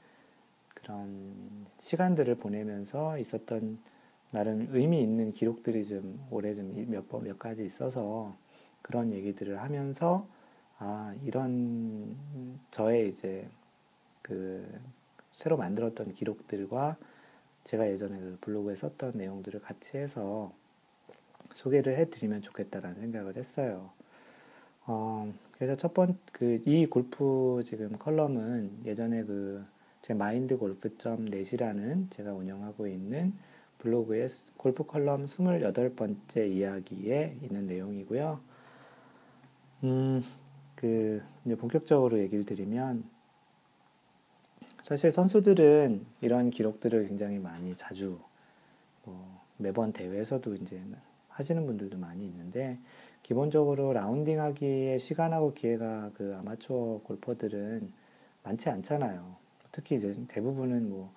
그런 0.74 1.34
시간들을 1.78 2.36
보내면서 2.36 3.18
있었던 3.18 3.78
나름 4.32 4.68
의미 4.72 5.02
있는 5.02 5.32
기록들이 5.32 5.84
좀 5.84 6.24
올해 6.30 6.54
좀 6.54 6.72
몇 6.88 7.08
번, 7.08 7.24
몇 7.24 7.38
가지 7.38 7.64
있어서 7.64 8.36
그런 8.86 9.12
얘기들을 9.12 9.60
하면서 9.60 10.28
아 10.78 11.12
이런 11.24 12.16
저의 12.70 13.08
이제 13.08 13.48
그 14.22 14.64
새로 15.32 15.56
만들었던 15.56 16.14
기록들과 16.14 16.96
제가 17.64 17.90
예전에 17.90 18.16
그 18.20 18.38
블로그에 18.40 18.76
썼던 18.76 19.14
내용들을 19.16 19.60
같이 19.60 19.96
해서 19.96 20.52
소개를 21.56 21.98
해드리면 21.98 22.42
좋겠다라는 22.42 23.00
생각을 23.00 23.36
했어요. 23.36 23.90
어, 24.86 25.32
그래서 25.50 25.74
첫 25.74 25.92
번, 25.92 26.16
그, 26.30 26.62
이 26.64 26.86
골프 26.86 27.62
지금 27.64 27.98
컬럼은 27.98 28.82
예전에 28.84 29.24
그, 29.24 29.64
제 30.00 30.14
마인드 30.14 30.56
골프.점 30.56 31.24
넷이라는 31.24 32.10
제가 32.10 32.32
운영하고 32.34 32.86
있는 32.86 33.34
블로그의 33.78 34.28
골프 34.56 34.84
컬럼 34.84 35.26
28번째 35.26 36.52
이야기에 36.52 37.38
있는 37.42 37.66
내용이고요. 37.66 38.45
음, 39.84 40.24
그, 40.74 41.22
이제 41.44 41.54
본격적으로 41.54 42.18
얘기를 42.18 42.44
드리면, 42.44 43.04
사실 44.84 45.12
선수들은 45.12 46.06
이런 46.20 46.50
기록들을 46.50 47.08
굉장히 47.08 47.38
많이 47.38 47.76
자주, 47.76 48.18
뭐 49.04 49.42
매번 49.58 49.92
대회에서도 49.92 50.54
이제 50.54 50.80
하시는 51.28 51.66
분들도 51.66 51.98
많이 51.98 52.24
있는데, 52.26 52.78
기본적으로 53.22 53.92
라운딩 53.92 54.40
하기에 54.40 54.98
시간하고 54.98 55.52
기회가 55.52 56.10
그 56.14 56.34
아마추어 56.38 57.00
골퍼들은 57.02 57.92
많지 58.44 58.70
않잖아요. 58.70 59.36
특히 59.72 59.96
이제 59.96 60.14
대부분은 60.28 60.88
뭐, 60.88 61.12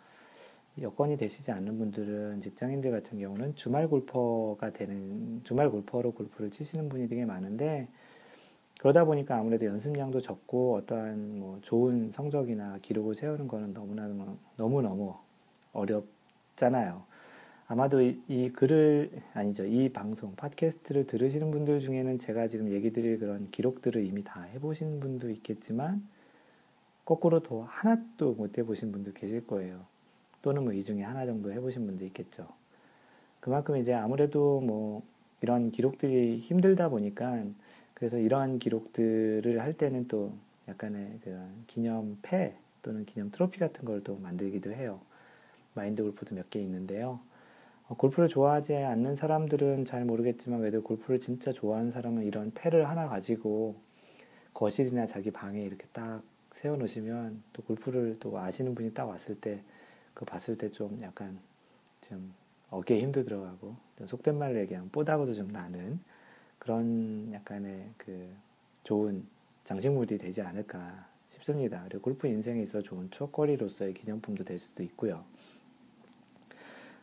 여건이 0.81 1.17
되시지 1.17 1.51
않는 1.51 1.77
분들은 1.77 2.41
직장인들 2.41 2.91
같은 2.91 3.19
경우는 3.19 3.55
주말 3.55 3.87
골퍼가 3.87 4.71
되는, 4.71 5.41
주말 5.43 5.69
골퍼로 5.69 6.11
골프를 6.11 6.51
치시는 6.51 6.89
분이 6.89 7.07
되게 7.07 7.25
많은데, 7.25 7.87
그러다 8.79 9.03
보니까 9.03 9.37
아무래도 9.37 9.65
연습량도 9.65 10.21
적고 10.21 10.77
어떠한 10.77 11.39
뭐 11.39 11.59
좋은 11.61 12.11
성적이나 12.11 12.79
기록을 12.81 13.13
세우는 13.13 13.49
거는 13.49 13.73
너무나 13.73 14.07
너무 14.55 14.81
너무 14.81 15.15
어렵잖아요. 15.73 17.03
아마도 17.67 18.01
이, 18.01 18.21
이, 18.29 18.49
글을 18.49 19.11
아니죠 19.33 19.65
이 19.65 19.89
방송 19.89 20.33
팟캐스트를 20.35 21.07
들으시는 21.07 21.51
분들 21.51 21.81
중에는 21.81 22.19
제가 22.19 22.47
지금 22.47 22.71
얘기 22.71 22.91
드릴 22.91 23.19
그런 23.19 23.51
기록들을 23.51 24.03
이미 24.05 24.23
다 24.23 24.43
해보신 24.43 25.01
분도 25.01 25.29
있겠지만 25.29 26.07
거꾸로 27.03 27.41
더 27.41 27.63
하나도 27.63 28.33
못 28.33 28.57
해보신 28.57 28.93
분도 28.93 29.11
계실 29.11 29.45
거예요. 29.45 29.85
또는 30.41 30.63
뭐 30.63 30.73
이 30.73 30.81
중에 30.81 31.03
하나 31.03 31.25
정도 31.25 31.51
해보신 31.51 31.85
분도 31.85 32.05
있겠죠. 32.05 32.47
그만큼 33.41 33.75
이제 33.75 33.93
아무래도 33.93 34.61
뭐 34.61 35.03
이런 35.41 35.69
기록들이 35.69 36.39
힘들다 36.39 36.87
보니까 36.87 37.43
그래서 37.99 38.17
이러한 38.17 38.59
기록들을 38.59 39.61
할 39.61 39.73
때는 39.73 40.07
또 40.07 40.33
약간의 40.67 41.19
그 41.23 41.37
기념패 41.67 42.55
또는 42.81 43.05
기념 43.05 43.31
트로피 43.31 43.59
같은 43.59 43.85
걸 43.85 44.01
또 44.03 44.15
만들기도 44.17 44.71
해요. 44.73 45.01
마인드 45.75 46.01
골프도 46.03 46.35
몇 46.35 46.49
개 46.49 46.61
있는데요. 46.61 47.19
어, 47.87 47.95
골프를 47.97 48.29
좋아하지 48.29 48.75
않는 48.75 49.15
사람들은 49.15 49.85
잘 49.85 50.05
모르겠지만 50.05 50.59
그래도 50.61 50.83
골프를 50.83 51.19
진짜 51.19 51.51
좋아하는 51.51 51.91
사람은 51.91 52.23
이런 52.25 52.51
패를 52.53 52.89
하나 52.89 53.07
가지고 53.09 53.75
거실이나 54.53 55.05
자기 55.07 55.31
방에 55.31 55.61
이렇게 55.63 55.85
딱 55.93 56.21
세워 56.53 56.77
놓으시면 56.77 57.43
또 57.53 57.63
골프를 57.63 58.17
또 58.19 58.37
아시는 58.39 58.75
분이 58.75 58.93
딱 58.93 59.05
왔을 59.07 59.35
때 59.39 59.61
그 60.13 60.25
봤을 60.25 60.57
때 60.57 60.69
좀 60.71 60.99
약간 61.01 61.39
좀 62.01 62.33
어깨에 62.71 63.01
힘도 63.01 63.23
들어가고 63.23 63.75
좀 63.97 64.07
속된 64.07 64.37
말로 64.37 64.59
얘기하면 64.59 64.89
뽀다구도 64.91 65.33
좀 65.33 65.47
나는 65.49 65.99
그런 66.59 67.31
약간의 67.33 67.89
그 67.97 68.29
좋은 68.83 69.25
장식물이 69.63 70.17
되지 70.17 70.41
않을까 70.41 71.07
싶습니다. 71.29 71.83
그리고 71.85 72.01
골프 72.01 72.27
인생에 72.27 72.61
있어 72.63 72.81
좋은 72.81 73.09
추억거리로서의 73.11 73.93
기념품도 73.93 74.43
될 74.43 74.59
수도 74.59 74.83
있고요. 74.83 75.23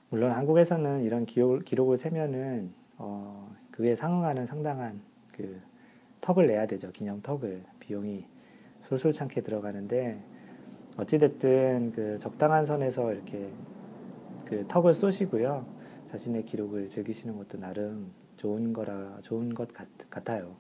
물론 0.08 0.32
한국에서는 0.32 1.02
이런 1.02 1.26
기록, 1.26 1.64
기록을 1.64 1.96
세면은 1.98 2.72
어, 2.98 3.54
그에 3.70 3.94
상응하는 3.94 4.46
상당한 4.46 5.00
그 5.32 5.60
턱을 6.20 6.46
내야 6.46 6.66
되죠. 6.66 6.92
기념 6.92 7.20
턱을 7.22 7.62
비용이 7.80 8.26
솔솔찮게 8.82 9.42
들어가는데 9.42 10.22
어찌됐든 10.96 11.92
그 11.94 12.18
적당한 12.18 12.64
선에서 12.66 13.12
이렇게 13.12 13.50
그 14.44 14.64
턱을 14.68 14.94
쏘시고요. 14.94 15.66
자신의 16.06 16.46
기록을 16.46 16.88
즐기시는 16.88 17.36
것도 17.36 17.58
나름 17.58 18.12
좋은 18.36 18.72
거라 18.72 19.18
좋은 19.22 19.54
것 19.54 19.72
같, 19.72 19.86
아요 20.28 20.56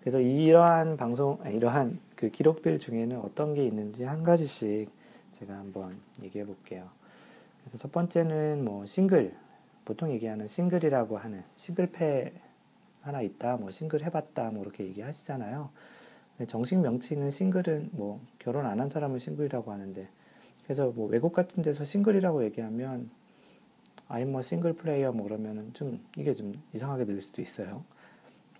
그래서 0.00 0.20
이러한 0.20 0.96
방송, 0.96 1.38
이러한 1.46 1.98
그 2.16 2.30
기록들 2.30 2.78
중에는 2.78 3.18
어떤 3.18 3.54
게 3.54 3.66
있는지 3.66 4.04
한 4.04 4.22
가지씩 4.22 4.90
제가 5.32 5.54
한번 5.54 5.94
얘기해 6.22 6.44
볼게요. 6.46 6.88
그래서 7.62 7.78
첫 7.78 7.92
번째는 7.92 8.64
뭐 8.64 8.86
싱글, 8.86 9.34
보통 9.84 10.10
얘기하는 10.10 10.46
싱글이라고 10.46 11.18
하는 11.18 11.42
싱글패 11.56 12.32
하나 13.02 13.20
있다, 13.20 13.56
뭐 13.56 13.70
싱글 13.70 14.02
해봤다, 14.04 14.50
뭐 14.50 14.62
이렇게 14.62 14.84
얘기하시잖아요. 14.84 15.70
정식 16.48 16.78
명칭은 16.78 17.30
싱글은 17.30 17.90
뭐 17.92 18.20
결혼 18.38 18.64
안 18.64 18.80
한 18.80 18.88
사람을 18.88 19.20
싱글이라고 19.20 19.72
하는데 19.72 20.08
그래서 20.64 20.90
뭐 20.94 21.08
외국 21.08 21.34
같은 21.34 21.62
데서 21.62 21.84
싱글이라고 21.84 22.44
얘기하면 22.44 23.10
I'm 24.12 24.32
뭐 24.32 24.42
single 24.42 24.72
player 24.72 25.12
뭐 25.12 25.22
그러면은 25.22 25.72
좀 25.72 26.04
이게 26.16 26.34
좀 26.34 26.52
이상하게 26.72 27.04
들릴 27.04 27.22
수도 27.22 27.40
있어요. 27.40 27.84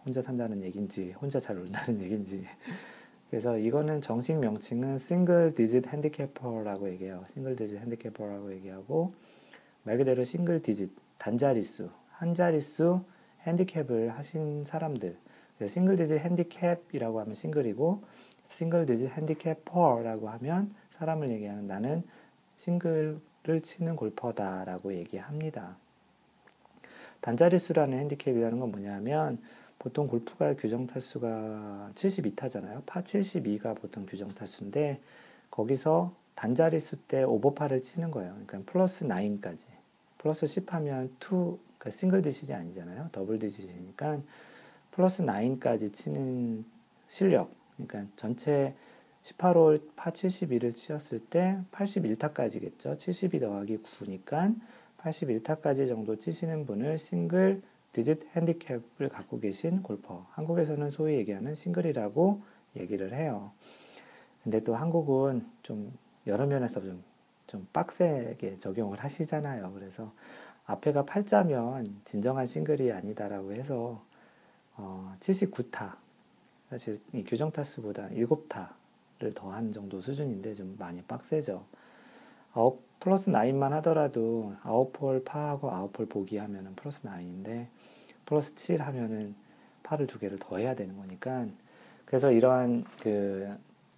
혼자 0.05 0.23
산다는 0.23 0.63
얘기인지 0.63 1.11
혼자 1.21 1.41
잘 1.41 1.57
논다는 1.57 2.01
얘기인지 2.03 2.47
그래서 3.29 3.59
이거는 3.59 4.01
정식 4.01 4.39
명칭은 4.39 5.01
single 5.01 5.53
digit 5.53 5.89
handicapper라고 5.89 6.89
얘기해요. 6.91 7.25
single 7.35 7.57
digit 7.57 7.79
handicapper라고 7.79 8.53
얘기하고 8.55 9.13
말 9.83 9.99
그대로 9.99 10.23
single 10.23 10.63
digit 10.63 10.89
단자릿수 11.19 11.91
한 12.13 12.33
자릿수 12.33 13.03
핸디캡을 13.43 14.11
하신 14.11 14.65
사람들 14.67 15.17
single 15.67 15.97
digit 15.97 16.19
handicap이라고 16.19 17.19
하면 17.21 17.35
싱글이고 17.35 18.05
single 18.47 18.87
digit 18.87 19.11
handicapper라고 19.11 20.29
하면 20.29 20.73
사람을 20.93 21.29
얘기하는 21.31 21.67
나는 21.67 22.05
싱글 22.57 23.19
을 23.49 23.63
치는 23.63 23.97
골퍼다라고 23.97 24.95
얘기합니다. 24.95 25.77
단자릿수라는 27.23 27.99
핸디캡이라는 27.99 28.61
건 28.61 28.71
뭐냐면 28.71 29.39
보통 29.79 30.07
골프가 30.07 30.55
규정 30.55 30.87
타수가 30.87 31.93
72타잖아요. 31.95 32.83
파 32.85 33.03
72가 33.03 33.75
보통 33.81 34.05
규정 34.05 34.29
타수인데 34.29 35.01
거기서 35.51 36.15
단자릿수 36.35 36.97
때 37.09 37.23
오버파를 37.23 37.83
치는 37.83 38.11
거예요. 38.11 38.33
그러니까 38.33 38.71
플러스 38.71 39.07
9까지. 39.07 39.65
플러스 40.19 40.47
10 40.47 40.73
하면 40.75 41.07
2, 41.19 41.29
그러니까 41.29 41.91
single 41.91 42.21
digit이 42.21 42.55
아니잖아요. 42.55 43.09
double 43.11 43.39
digit이니까 43.39 44.21
플러스 44.91 45.23
9까지 45.23 45.95
치는 45.95 46.65
실력. 47.09 47.51
그러니까 47.77 48.11
전체 48.17 48.75
18홀 49.23 49.83
파 49.97 50.11
72를 50.11 50.75
치었을 50.75 51.21
때 51.21 51.59
81타까지겠죠. 51.73 52.99
72 52.99 53.41
더하기 53.41 53.79
9니까 53.79 54.55
81타까지 54.99 55.89
정도 55.89 56.17
치시는 56.17 56.67
분을 56.67 56.99
single 56.99 57.63
digit 57.93 58.25
handicap을 58.35 59.09
갖고 59.11 59.41
계신 59.41 59.83
골퍼. 59.83 60.27
한국에서는 60.31 60.91
소위 60.91 61.17
얘기하는 61.17 61.55
싱글이라고 61.55 62.41
얘기를 62.77 63.13
해요. 63.13 63.53
근데 64.43 64.63
또 64.63 64.75
한국은 64.75 65.45
좀 65.63 65.93
여러 66.27 66.47
면에서 66.47 66.81
좀, 66.81 67.03
좀 67.47 67.67
빡세게 67.73 68.59
적용을 68.59 68.99
하시잖아요. 69.01 69.73
그래서 69.75 70.13
앞에가 70.67 71.05
8자면 71.05 71.85
진정한 72.05 72.47
싱글이 72.47 72.93
아니다라고 72.93 73.53
해서 73.53 74.03
어, 74.77 75.15
79타. 75.21 75.97
사실 76.71 77.01
이 77.13 77.25
규정 77.25 77.51
타수보다 77.51 78.09
7타 78.11 78.80
를 79.21 79.35
더한 79.35 79.73
정도 79.75 80.01
수준인데 80.01 80.55
좀 80.55 80.77
많이 80.79 81.03
빡세죠. 81.03 81.63
아홉 82.55 82.83
플러스 82.99 83.31
9만 83.31 83.69
하더라도 83.69 84.55
아홉 84.63 84.99
홀 84.99 85.23
파하고 85.23 85.71
아홉 85.71 85.99
홀 85.99 86.07
보기 86.07 86.39
하면은 86.39 86.75
플러스 86.75 87.03
9인데 87.03 87.67
플러스 88.25 88.55
7 88.55 88.81
하면은 88.81 89.35
파를 89.83 90.07
두 90.07 90.19
개를 90.19 90.39
더 90.39 90.57
해야 90.57 90.75
되는 90.75 90.97
거니까 90.97 91.47
그래서 92.07 92.33
이러한 92.33 92.85
그 93.03 93.55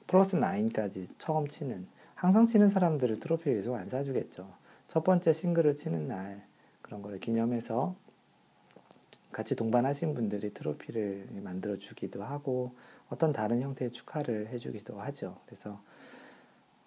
플러스 0.09 0.37
9까지 0.37 1.07
처음 1.19 1.47
치는 1.47 1.87
항상 2.17 2.47
치는 2.47 2.69
사람들을 2.69 3.21
트로피 3.21 3.45
계속 3.45 3.77
안 3.77 3.89
사주겠죠. 3.89 4.49
첫 4.89 5.05
번째 5.05 5.33
싱글을 5.33 5.77
치는 5.77 6.09
날 6.09 6.45
그런 6.83 7.01
거를 7.01 7.21
기념해서 7.21 7.95
같이 9.31 9.55
동반하신 9.55 10.15
분들이 10.15 10.53
트로피를 10.53 11.29
만들어 11.43 11.79
주기도 11.79 12.25
하고 12.25 12.73
어떤 13.13 13.33
다른 13.33 13.61
형태의 13.61 13.93
축하를 13.93 14.49
해주기도 14.49 15.01
하죠. 15.03 15.37
그래서 15.47 15.81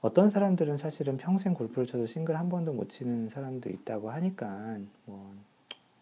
어떤 0.02 0.30
사람들은 0.30 0.78
사실은 0.78 1.18
평생 1.18 1.54
골프를 1.54 1.86
쳐도 1.86 2.06
싱글 2.06 2.38
한 2.38 2.50
번도 2.50 2.74
못 2.74 2.90
치는 2.90 3.30
사람도 3.30 3.70
있다고 3.70 4.12
하니까 4.12 4.80
뭐 5.06 5.36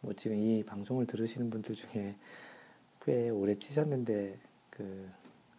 뭐 0.04 0.14
지금 0.14 0.38
이 0.38 0.64
방송을 0.64 1.08
들으시는 1.08 1.50
분들 1.50 1.76
중에 1.76 2.16
꽤 3.06 3.30
오래 3.30 3.56
치셨는데 3.56 4.38
그 4.70 5.10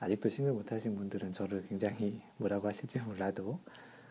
아직도 0.00 0.28
싱글 0.28 0.52
못 0.52 0.70
하신 0.70 0.96
분들은 0.96 1.32
저를 1.32 1.64
굉장히 1.66 2.20
뭐라고 2.36 2.68
하실지 2.68 3.00
몰라도 3.00 3.58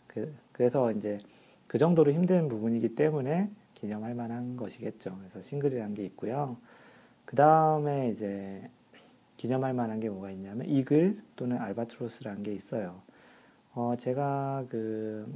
그, 0.07 0.33
그래서 0.51 0.91
이제 0.91 1.19
그 1.67 1.77
정도로 1.77 2.11
힘든 2.11 2.47
부분이기 2.47 2.95
때문에 2.95 3.47
기념할 3.75 4.15
만한 4.15 4.57
것이겠죠. 4.57 5.15
그래서 5.19 5.41
싱글이라는 5.41 5.93
게 5.93 6.03
있고요. 6.05 6.57
그 7.25 7.35
다음에 7.35 8.09
이제 8.09 8.67
기념할 9.43 9.73
만한 9.73 9.99
게 9.99 10.09
뭐가 10.09 10.31
있냐면 10.31 10.65
이글 10.69 11.21
또는 11.35 11.57
알바트로스라는 11.57 12.43
게 12.43 12.53
있어요. 12.53 13.01
어, 13.73 13.93
제가 13.97 14.63
그 14.69 15.29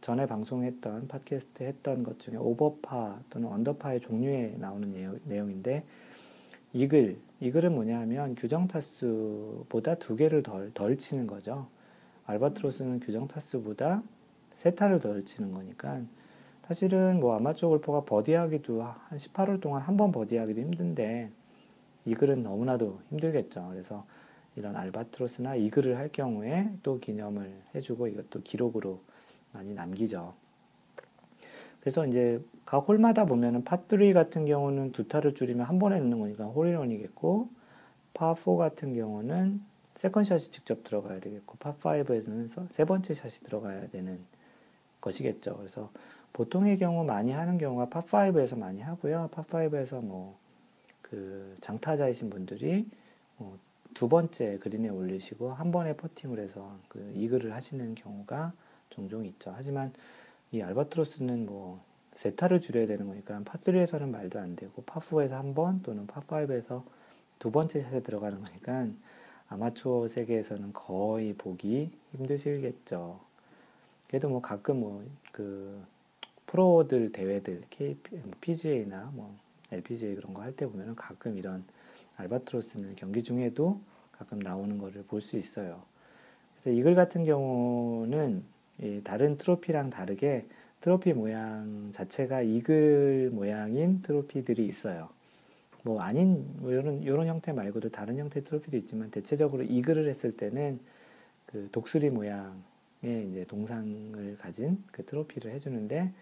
전에 0.00 0.26
방송했던 0.26 1.06
팟캐스트 1.06 1.62
했던 1.62 2.02
것 2.02 2.18
중에 2.18 2.34
오버파 2.34 3.20
또는 3.30 3.46
언더파의 3.46 4.00
종류에 4.00 4.56
나오는 4.58 5.20
내용, 5.22 5.52
인데 5.52 5.84
이글, 6.72 7.18
이글은 7.38 7.72
뭐냐 7.72 8.00
하면 8.00 8.34
규정 8.34 8.66
타수보다 8.66 9.94
두 9.94 10.16
개를 10.16 10.42
덜, 10.42 10.72
덜 10.74 10.98
치는 10.98 11.28
거죠. 11.28 11.68
알바트로스는 12.26 12.98
규정 12.98 13.28
타수보다 13.28 14.02
세 14.54 14.74
타를 14.74 14.98
덜 14.98 15.24
치는 15.24 15.52
거니까 15.52 16.00
사실은 16.66 17.20
뭐 17.20 17.36
아마추어 17.36 17.68
골퍼가 17.68 18.00
버디하기도 18.06 18.82
한 18.82 19.18
18홀 19.18 19.60
동안 19.60 19.82
한 19.82 19.96
번 19.96 20.10
버디하기도 20.10 20.60
힘든데 20.60 21.30
이 22.04 22.14
글은 22.14 22.42
너무나도 22.42 23.00
힘들겠죠. 23.10 23.68
그래서 23.70 24.04
이런 24.56 24.76
알바트로스나 24.76 25.56
이 25.56 25.70
글을 25.70 25.96
할 25.96 26.08
경우에 26.10 26.70
또 26.82 26.98
기념을 26.98 27.52
해주고 27.74 28.08
이것도 28.08 28.42
기록으로 28.42 29.00
많이 29.52 29.74
남기죠. 29.74 30.34
그래서 31.80 32.06
이제 32.06 32.40
각 32.64 32.88
홀마다 32.88 33.24
보면은 33.24 33.64
파3 33.64 34.12
같은 34.14 34.46
경우는 34.46 34.92
두 34.92 35.08
타를 35.08 35.34
줄이면 35.34 35.66
한 35.66 35.78
번에 35.78 35.98
넣는 35.98 36.20
거니까 36.20 36.44
홀인원이겠고 36.44 37.48
파4 38.14 38.56
같은 38.56 38.94
경우는 38.94 39.62
세컨샷이 39.96 40.50
직접 40.50 40.84
들어가야 40.84 41.20
되겠고 41.20 41.58
파5에서는 41.58 42.70
세 42.70 42.84
번째 42.84 43.14
샷이 43.14 43.32
들어가야 43.44 43.88
되는 43.88 44.20
것이겠죠. 45.00 45.56
그래서 45.56 45.90
보통의 46.32 46.78
경우 46.78 47.04
많이 47.04 47.32
하는 47.32 47.58
경우가 47.58 47.88
파5에서 47.88 48.58
많이 48.58 48.80
하고요. 48.80 49.28
파5에서 49.32 50.02
뭐 50.02 50.38
그 51.02 51.56
장타자이신 51.60 52.30
분들이 52.30 52.86
뭐두 53.36 54.08
번째 54.08 54.58
그린에 54.58 54.88
올리시고 54.88 55.52
한 55.52 55.72
번에 55.72 55.94
퍼팅을 55.96 56.38
해서 56.38 56.76
그 56.88 57.12
이글을 57.14 57.52
하시는 57.52 57.94
경우가 57.94 58.52
종종 58.90 59.24
있죠. 59.26 59.52
하지만 59.54 59.92
이 60.52 60.62
알바트로스는 60.62 61.46
뭐 61.46 61.82
세타를 62.14 62.60
줄여야 62.60 62.86
되는 62.86 63.06
거니까 63.06 63.40
파3에서는 63.40 64.08
말도 64.10 64.38
안 64.38 64.56
되고 64.56 64.82
파4에서 64.84 65.30
한 65.30 65.54
번 65.54 65.82
또는 65.82 66.06
파5에서 66.06 66.82
두 67.38 67.50
번째 67.50 67.82
샷에 67.82 68.00
들어가는 68.02 68.42
거니까 68.42 68.86
아마추어 69.48 70.08
세계에서는 70.08 70.72
거의 70.72 71.34
보기 71.34 71.90
힘드시겠죠. 72.12 73.20
그래도 74.08 74.28
뭐 74.28 74.40
가끔 74.40 74.80
뭐 74.80 75.02
그 75.32 75.82
프로들 76.46 77.12
대회들 77.12 77.62
KP, 77.70 78.20
PGA나 78.40 79.10
뭐 79.14 79.34
LPGA 79.72 80.14
그런 80.14 80.34
거 80.34 80.42
할 80.42 80.54
때 80.54 80.66
보면은 80.66 80.94
가끔 80.94 81.36
이런 81.36 81.64
알바트로스는 82.16 82.96
경기 82.96 83.22
중에도 83.22 83.80
가끔 84.12 84.38
나오는 84.38 84.78
것을 84.78 85.02
볼수 85.04 85.36
있어요. 85.36 85.82
그래서 86.54 86.78
이글 86.78 86.94
같은 86.94 87.24
경우는 87.24 88.44
다른 89.04 89.38
트로피랑 89.38 89.90
다르게 89.90 90.46
트로피 90.80 91.12
모양 91.12 91.90
자체가 91.92 92.42
이글 92.42 93.30
모양인 93.32 94.02
트로피들이 94.02 94.66
있어요. 94.66 95.08
뭐 95.84 96.00
아닌 96.00 96.44
뭐 96.58 96.70
이런 96.70 97.02
이런 97.02 97.26
형태 97.26 97.52
말고도 97.52 97.88
다른 97.90 98.16
형태의 98.18 98.44
트로피도 98.44 98.76
있지만 98.78 99.10
대체적으로 99.10 99.62
이글을 99.64 100.08
했을 100.08 100.36
때는 100.36 100.78
그 101.46 101.68
독수리 101.72 102.10
모양의 102.10 102.52
이제 103.02 103.44
동상을 103.48 104.36
가진 104.38 104.82
그 104.92 105.04
트로피를 105.04 105.50
해주는데 105.52 106.12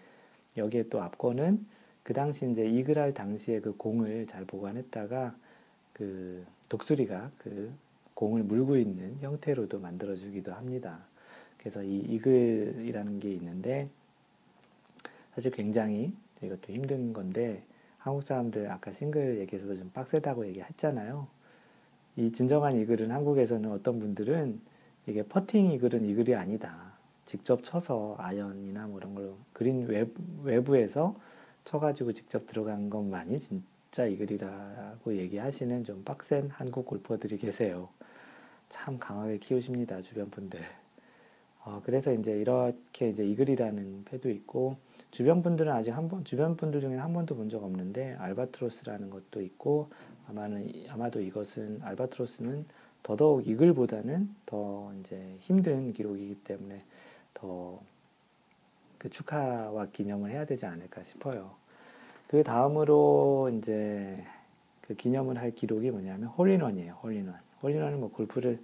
여기에 0.57 0.89
또 0.89 1.01
앞거는 1.01 1.65
그 2.11 2.13
당시 2.13 2.45
이제 2.51 2.67
이글할 2.67 3.13
당시에 3.13 3.61
그 3.61 3.73
공을 3.77 4.27
잘 4.27 4.43
보관했다가 4.43 5.33
그 5.93 6.43
독수리가 6.67 7.31
그 7.37 7.71
공을 8.15 8.43
물고 8.43 8.75
있는 8.75 9.15
형태로도 9.21 9.79
만들어주기도 9.79 10.51
합니다. 10.51 10.99
그래서 11.57 11.81
이 11.81 11.99
이글이라는 11.99 13.21
게 13.21 13.31
있는데 13.35 13.87
사실 15.33 15.51
굉장히 15.51 16.13
이것도 16.41 16.73
힘든 16.73 17.13
건데 17.13 17.63
한국 17.97 18.23
사람들 18.23 18.69
아까 18.69 18.91
싱글 18.91 19.39
얘기에서도 19.39 19.77
좀 19.77 19.89
빡세다고 19.93 20.45
얘기했잖아요. 20.47 21.25
이 22.17 22.29
진정한 22.33 22.75
이글은 22.75 23.09
한국에서는 23.09 23.71
어떤 23.71 24.01
분들은 24.01 24.59
이게 25.07 25.23
퍼팅 25.23 25.71
이글은 25.71 26.03
이글이 26.03 26.35
아니다. 26.35 26.91
직접 27.23 27.63
쳐서 27.63 28.17
아연이나 28.19 28.87
뭐 28.87 28.99
이런 28.99 29.15
걸로 29.15 29.37
그린 29.53 29.87
외부, 30.43 30.75
에서 30.75 31.15
쳐가지고 31.65 32.13
직접 32.13 32.45
들어간 32.47 32.89
것만이 32.89 33.39
진짜 33.39 34.05
이 34.05 34.17
글이라고 34.17 35.15
얘기하시는 35.15 35.83
좀 35.83 36.03
빡센 36.03 36.49
한국 36.49 36.85
골퍼들이 36.85 37.37
계세요. 37.37 37.89
참 38.69 38.97
강하게 38.99 39.37
키우십니다 39.37 40.01
주변 40.01 40.29
분들. 40.29 40.61
어, 41.63 41.81
그래서 41.85 42.11
이제 42.13 42.31
이렇게 42.39 43.09
이제 43.09 43.25
이 43.25 43.35
글이라는 43.35 44.05
패도 44.05 44.29
있고 44.29 44.77
주변 45.11 45.43
분들은 45.43 45.71
아직 45.71 45.91
한 45.91 46.07
번, 46.09 46.23
주변 46.23 46.55
분들 46.55 46.81
중에 46.81 46.95
한 46.95 47.13
번도 47.13 47.35
본 47.35 47.49
적 47.49 47.63
없는데 47.63 48.15
알바트로스라는 48.15 49.09
것도 49.09 49.41
있고 49.41 49.89
아마는 50.29 50.71
아마도 50.89 51.19
이것은 51.19 51.81
알바트로스는 51.83 52.65
더더욱 53.03 53.47
이글보다는 53.47 54.29
더 54.45 54.93
이제 54.99 55.35
힘든 55.41 55.91
기록이기 55.91 56.35
때문에 56.43 56.83
더 57.33 57.81
그 59.01 59.09
축하와 59.09 59.87
기념을 59.87 60.29
해야 60.29 60.45
되지 60.45 60.67
않을까 60.67 61.01
싶어요. 61.01 61.55
그 62.27 62.43
다음으로 62.43 63.49
이제 63.57 64.23
그 64.81 64.93
기념을 64.93 65.39
할 65.39 65.55
기록이 65.55 65.89
뭐냐면 65.89 66.27
홀인원이에요. 66.27 66.99
홀인원. 67.01 67.35
홀인원은 67.63 67.99
뭐 67.99 68.11
골프를 68.11 68.59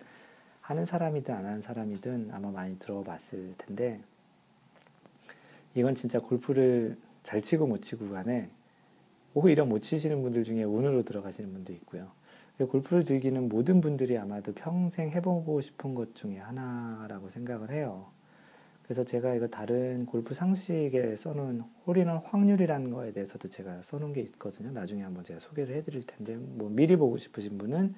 하는 0.61 0.85
사람이든 0.85 1.33
안 1.33 1.43
하는 1.43 1.61
사람이든 1.63 2.29
아마 2.33 2.51
많이 2.51 2.77
들어봤을 2.77 3.55
텐데 3.57 3.99
이건 5.73 5.95
진짜 5.95 6.19
골프를 6.19 6.97
잘 7.23 7.41
치고 7.41 7.65
못 7.65 7.81
치고 7.81 8.11
간에 8.11 8.47
오히려 9.33 9.65
못 9.65 9.79
치시는 9.79 10.21
분들 10.21 10.43
중에 10.43 10.61
운으로 10.65 11.01
들어가시는 11.01 11.51
분도 11.51 11.73
있고요. 11.73 12.11
골프를 12.59 13.05
즐기는 13.05 13.49
모든 13.49 13.81
분들이 13.81 14.15
아마도 14.19 14.53
평생 14.53 15.09
해보고 15.09 15.61
싶은 15.61 15.95
것 15.95 16.13
중에 16.13 16.37
하나라고 16.37 17.31
생각을 17.31 17.71
해요. 17.71 18.15
그래서 18.87 19.03
제가 19.03 19.35
이거 19.35 19.47
다른 19.47 20.05
골프 20.05 20.33
상식에 20.33 21.13
써놓은 21.17 21.61
홀인원 21.85 22.19
확률이라는 22.23 22.89
거에 22.91 23.11
대해서도 23.11 23.49
제가 23.49 23.81
써놓은 23.81 24.13
게 24.13 24.21
있거든요. 24.21 24.71
나중에 24.71 25.03
한번 25.03 25.25
제가 25.25 25.41
소개를 25.41 25.75
해드릴 25.75 26.03
텐데, 26.03 26.37
뭐 26.37 26.69
미리 26.69 26.95
보고 26.95 27.17
싶으신 27.17 27.57
분은 27.57 27.93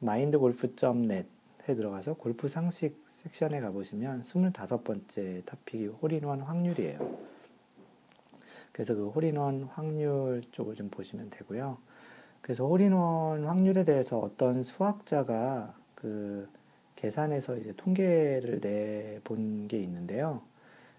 mindgolf.net에 0.00 1.24
들어가서 1.66 2.14
골프 2.14 2.46
상식 2.46 3.04
섹션에 3.16 3.60
가보시면 3.60 4.22
25번째 4.22 5.44
토픽이 5.44 5.88
홀인원 5.88 6.42
확률이에요. 6.42 7.18
그래서 8.70 8.94
그 8.94 9.08
홀인원 9.08 9.64
확률 9.64 10.42
쪽을 10.52 10.76
좀 10.76 10.88
보시면 10.88 11.30
되고요. 11.30 11.78
그래서 12.40 12.64
홀인원 12.64 13.44
확률에 13.44 13.82
대해서 13.84 14.20
어떤 14.20 14.62
수학자가 14.62 15.74
그 15.96 16.48
계산해서 17.00 17.56
이제 17.56 17.72
통계를 17.76 18.60
내본 18.60 19.68
게 19.68 19.78
있는데요. 19.82 20.42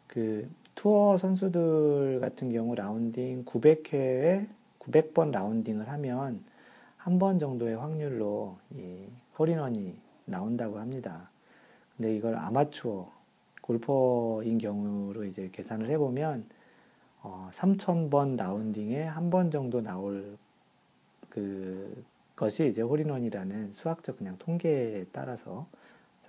그 0.07 0.49
투어 0.75 1.15
선수들 1.17 2.19
같은 2.19 2.51
경우 2.51 2.73
라운딩 2.75 3.45
900회에 3.45 4.47
900번 4.79 5.31
라운딩을 5.31 5.87
하면 5.89 6.43
한 6.97 7.17
번 7.19 7.39
정도의 7.39 7.77
확률로 7.77 8.57
이 8.75 9.05
홀인원이 9.37 9.95
나온다고 10.25 10.79
합니다. 10.79 11.29
근데 11.97 12.15
이걸 12.15 12.35
아마추어 12.35 13.11
골퍼인 13.61 14.57
경우로 14.57 15.23
이제 15.25 15.49
계산을 15.51 15.89
해보면 15.89 16.45
어, 17.23 17.49
3,000번 17.53 18.37
라운딩에 18.37 19.03
한 19.03 19.29
번 19.29 19.51
정도 19.51 19.81
나올 19.81 20.37
그 21.29 22.03
것이 22.35 22.67
이제 22.67 22.81
홀인원이라는 22.81 23.73
수학적 23.73 24.17
그냥 24.17 24.35
통계에 24.39 25.05
따라서 25.11 25.67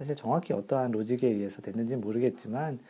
사실 0.02 0.16
정확히 0.16 0.52
어떠한 0.52 0.90
로직에 0.90 1.28
의해서 1.28 1.62
됐는지 1.62 1.94
모르겠지만 1.94 2.80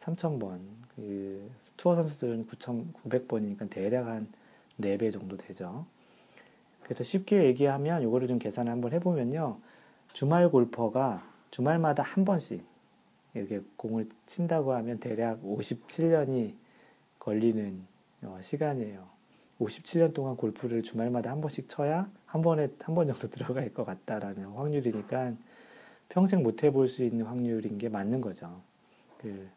3,000번 0.00 0.58
그 0.96 1.50
투어 1.76 1.94
선수들은 1.94 2.46
9,900번이니까 2.46 3.68
대략 3.68 4.06
한 4.06 4.26
4배 4.80 5.12
정도 5.12 5.36
되죠. 5.36 5.84
그래서 6.82 7.04
쉽게 7.04 7.44
얘기하면 7.44 8.02
이거를 8.02 8.26
좀 8.26 8.38
계산을 8.38 8.72
한번 8.72 8.92
해보면요. 8.92 9.58
주말 10.14 10.48
골퍼가 10.50 11.22
주말마다 11.50 12.02
한 12.02 12.24
번씩 12.24 12.64
이렇게 13.34 13.60
공을 13.76 14.08
친다고 14.24 14.72
하면 14.72 14.98
대략 14.98 15.42
57년이 15.42 16.54
걸리는 17.18 17.82
어, 18.22 18.38
시간이에요. 18.42 19.06
57년 19.60 20.14
동안 20.14 20.36
골프를 20.36 20.82
주말마다 20.82 21.30
한 21.30 21.42
번씩 21.42 21.68
쳐야 21.68 22.10
한 22.24 22.40
번에 22.40 22.70
한 22.80 22.94
번 22.94 23.08
정도 23.08 23.28
들어갈 23.30 23.68
것 23.74 23.84
같다라는 23.84 24.46
확률이니까 24.46 25.34
평생 26.12 26.42
못 26.42 26.62
해볼 26.62 26.88
수 26.88 27.04
있는 27.04 27.24
확률인 27.24 27.78
게 27.78 27.88
맞는 27.88 28.20
거죠. 28.20 28.60
그, 29.18 29.48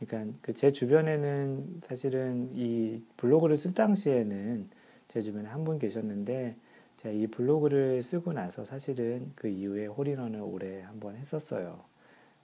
그러니까 0.00 0.32
그 0.40 0.54
제 0.54 0.70
주변에는 0.72 1.80
사실은 1.82 2.50
이 2.54 3.02
블로그를 3.18 3.56
쓸 3.58 3.74
당시에는 3.74 4.70
제 5.08 5.20
주변에 5.20 5.48
한 5.50 5.64
분 5.64 5.78
계셨는데 5.78 6.56
제가 6.98 7.14
이 7.14 7.26
블로그를 7.26 8.02
쓰고 8.02 8.32
나서 8.32 8.64
사실은 8.64 9.32
그 9.34 9.48
이후에 9.48 9.86
홀인원을 9.86 10.40
올해 10.40 10.80
한번 10.82 11.14
했었어요. 11.16 11.84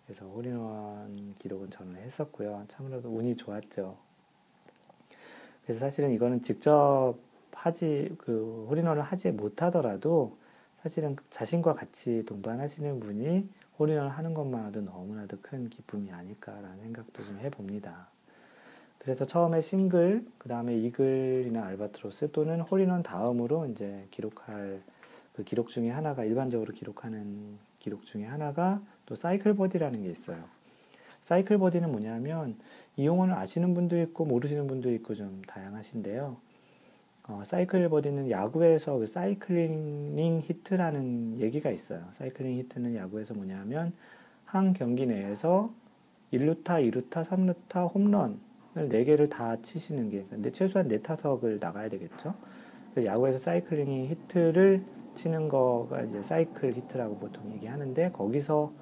그래서 0.06 0.26
홀인원 0.26 1.36
기록은 1.38 1.70
저는 1.70 1.96
했었고요. 1.96 2.64
참으로도 2.68 3.08
운이 3.08 3.36
좋았죠. 3.36 3.96
그래서 5.64 5.80
사실은 5.80 6.12
이거는 6.12 6.42
직접 6.42 7.16
하지 7.52 8.14
그 8.18 8.66
홀인원을 8.68 9.02
하지 9.02 9.30
못하더라도 9.30 10.36
사실은 10.82 11.14
자신과 11.30 11.74
같이 11.74 12.24
동반하시는 12.26 12.98
분이 12.98 13.48
홀인원을 13.78 14.10
하는 14.10 14.34
것만으로도 14.34 14.80
너무나도 14.80 15.38
큰 15.40 15.70
기쁨이 15.70 16.10
아닐까라는 16.10 16.80
생각도 16.82 17.22
좀 17.22 17.38
해봅니다. 17.38 18.08
그래서 18.98 19.24
처음에 19.24 19.60
싱글, 19.60 20.26
그 20.38 20.48
다음에 20.48 20.76
이글이나 20.76 21.64
알바트로스 21.66 22.32
또는 22.32 22.60
홀인원 22.62 23.04
다음으로 23.04 23.66
이제 23.66 24.06
기록할 24.10 24.82
그 25.34 25.44
기록 25.44 25.68
중에 25.68 25.88
하나가 25.88 26.24
일반적으로 26.24 26.72
기록하는 26.74 27.58
기록 27.78 28.04
중에 28.04 28.24
하나가 28.24 28.80
또 29.06 29.14
사이클 29.14 29.54
버디라는 29.54 30.02
게 30.02 30.10
있어요. 30.10 30.42
사이클 31.22 31.58
버디는 31.58 31.92
뭐냐면 31.92 32.56
이 32.96 33.06
용어를 33.06 33.34
아시는 33.34 33.74
분도 33.74 34.00
있고 34.02 34.24
모르시는 34.24 34.66
분도 34.66 34.92
있고 34.92 35.14
좀 35.14 35.42
다양하신데요. 35.46 36.36
어, 37.28 37.42
사이클 37.44 37.88
버디는 37.88 38.30
야구에서 38.30 38.98
그 38.98 39.06
사이클링 39.06 40.40
히트라는 40.42 41.38
얘기가 41.38 41.70
있어요. 41.70 42.04
사이클링 42.12 42.58
히트는 42.58 42.96
야구에서 42.96 43.34
뭐냐면 43.34 43.92
한 44.44 44.72
경기 44.72 45.06
내에서 45.06 45.72
1루타, 46.32 46.64
2루타, 46.64 47.24
3루타, 47.24 47.94
홈런을 47.94 48.38
4개를 48.74 49.30
다 49.30 49.56
치시는 49.62 50.10
게, 50.10 50.24
근데 50.30 50.50
최소한 50.50 50.88
4타석을 50.88 51.60
나가야 51.60 51.88
되겠죠. 51.90 52.34
그래서 52.90 53.06
야구에서 53.06 53.38
사이클링 53.38 54.06
히트를 54.06 54.84
치는 55.14 55.48
거가 55.48 56.02
이제 56.02 56.22
사이클 56.22 56.72
히트라고 56.72 57.18
보통 57.18 57.52
얘기하는데, 57.52 58.10
거기서 58.12 58.72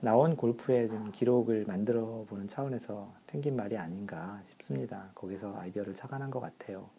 나온 0.00 0.36
골프의 0.36 0.88
좀 0.88 1.10
기록을 1.10 1.64
만들어 1.66 2.24
보는 2.28 2.46
차원에서 2.46 3.12
생긴 3.30 3.56
말이 3.56 3.76
아닌가 3.76 4.40
싶습니다. 4.44 5.10
거기서 5.14 5.56
아이디어를 5.56 5.94
착안한 5.94 6.30
것 6.30 6.40
같아요. 6.40 6.90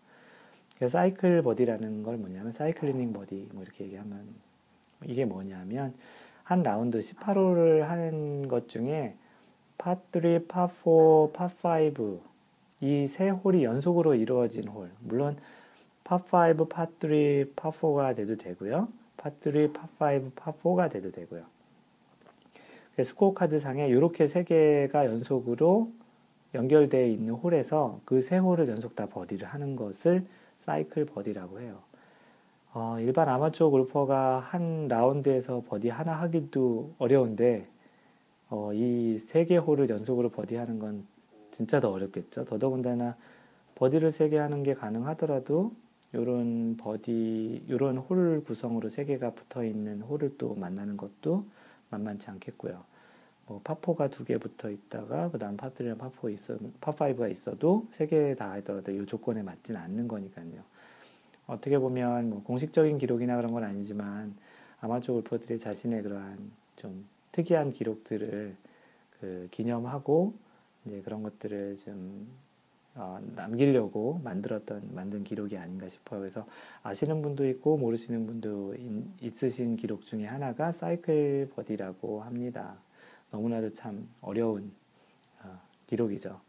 그래서 0.78 0.98
사이클 0.98 1.42
버디라는 1.42 2.04
걸 2.04 2.18
뭐냐면 2.18 2.52
사이클링 2.52 3.14
버디 3.14 3.50
뭐 3.54 3.64
이렇게 3.64 3.86
얘기하면 3.86 4.26
이게 5.06 5.26
뭐냐면 5.26 5.94
한 6.44 6.64
라운드 6.64 7.00
18홀을 7.00 7.82
하는 7.82 8.48
것 8.48 8.68
중에 8.70 9.16
파3, 9.78 10.48
파4, 10.48 11.34
파5 11.34 12.20
이 12.82 13.08
세 13.08 13.30
홀이 13.30 13.64
연속으로 13.64 14.16
이루어진 14.16 14.68
홀 14.68 14.92
물론 15.02 15.38
파5, 16.04 16.70
파3, 16.70 17.56
파4가 17.56 18.16
돼도 18.16 18.38
되고요. 18.38 18.90
파3, 19.18 19.74
파5, 19.74 20.32
파4가 20.34 20.92
돼도 20.92 21.12
되고요. 21.12 21.44
스코어 23.02 23.34
카드 23.34 23.60
상에 23.60 23.88
이렇게 23.88 24.28
세 24.28 24.44
개가 24.44 25.06
연속으로 25.06 25.92
연결되어 26.54 27.06
있는 27.08 27.34
홀에서 27.34 28.00
그 28.06 28.22
세 28.22 28.38
홀을 28.38 28.68
연속 28.70 28.96
다 28.96 29.08
버디를 29.08 29.48
하는 29.48 29.76
것을 29.76 30.26
사이클 30.66 31.06
버디라고 31.06 31.60
해요. 31.60 31.80
어, 32.74 32.98
일반 33.00 33.30
아마추어 33.30 33.70
골퍼가 33.70 34.40
한 34.40 34.88
라운드에서 34.88 35.64
버디 35.68 35.90
하나 35.90 36.14
하기도 36.14 36.94
어려운데 36.98 37.68
어, 38.50 38.72
이 38.74 38.98
세 38.98 39.46
개 39.46 39.58
홀을 39.58 39.90
연속으로 39.90 40.30
버디하는 40.30 40.80
건 40.80 41.06
진짜 41.52 41.80
더 41.80 41.92
어렵겠죠. 41.92 42.46
더더군다나 42.46 43.16
버디를 43.76 44.12
세 44.12 44.30
개 44.30 44.38
하는 44.38 44.64
게 44.64 44.74
가능하더라도 44.74 45.72
이런 46.14 46.78
버디, 46.78 47.64
이런 47.68 47.98
홀 47.98 48.44
구성으로 48.44 48.90
세 48.90 49.06
개가 49.06 49.32
붙어 49.32 49.64
있는 49.64 50.02
홀을 50.02 50.38
또 50.38 50.56
만나는 50.56 50.96
것도 50.98 51.46
만만치 51.90 52.30
않겠고요. 52.30 52.84
뭐 53.48 53.62
파 53.64 53.75
four가 53.75 54.10
두 54.10 54.26
개 54.26 54.38
붙어 54.38 54.70
있다가 54.72 55.30
그다음 55.30 55.56
파3랑 55.58 55.98
파 56.00 56.10
four 56.10 56.30
있어 56.32 56.58
파5가 56.82 57.30
있어도 57.32 57.88
세 57.92 58.08
개 58.08 58.36
다 58.36 58.52
하더라도 58.54 58.92
이 58.92 59.06
조건에 59.06 59.44
맞지는 59.44 59.80
않는 59.80 60.08
거니까요. 60.08 60.64
어떻게 61.48 61.78
보면 61.78 62.30
뭐 62.32 62.44
공식적인 62.44 62.98
기록이나 62.98 63.36
그런 63.38 63.52
건 63.54 63.64
아니지만 63.64 64.36
아마추어 64.82 65.16
골퍼들이 65.16 65.60
자신의 65.60 66.02
그러한 66.04 66.52
좀 66.76 67.06
특이한 67.32 67.72
기록들을 67.72 68.56
그 69.20 69.48
기념하고 69.52 70.34
이제 70.86 71.02
그런 71.04 71.22
것들을 71.24 71.78
좀 71.78 72.28
어, 72.96 73.20
남기려고 73.36 74.22
만들었던 74.24 74.90
만든 74.96 75.24
기록이 75.24 75.58
아닌가 75.58 75.88
싶어요. 75.90 76.22
그래서 76.22 76.48
아시는 76.82 77.22
분도 77.22 77.46
있고 77.50 77.78
모르시는 77.78 78.26
분도 78.26 78.74
인, 78.76 79.12
있으신 79.22 79.76
기록 79.76 80.06
중에 80.06 80.26
하나가 80.26 80.72
사이클 80.72 81.52
버디라고 81.56 82.22
합니다. 82.24 82.76
너무나도 83.32 83.70
참 83.74 84.08
어려운 84.22 84.72
어, 85.44 85.60
기록이죠. 85.88 86.40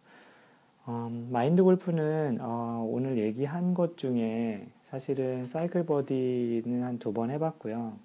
음, 0.88 1.28
마인드 1.32 1.62
골프는 1.62 2.38
어, 2.40 2.86
오늘 2.88 3.18
얘기한 3.18 3.74
것 3.74 3.96
중에 3.96 4.68
사실은 4.88 5.44
사이클 5.44 5.84
버디는 5.86 6.82
한 6.84 6.98
두 6.98 7.12
번 7.12 7.30
해봤고요. 7.30 7.96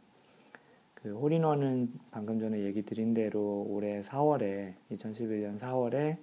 그 0.95 1.15
홀인원은 1.15 1.93
방금 2.11 2.39
전에 2.39 2.59
얘기 2.61 2.83
드린 2.83 3.13
대로 3.13 3.65
올해 3.69 4.01
4월에 4.01 4.73
2011년 4.91 5.59
4월에 5.59 6.17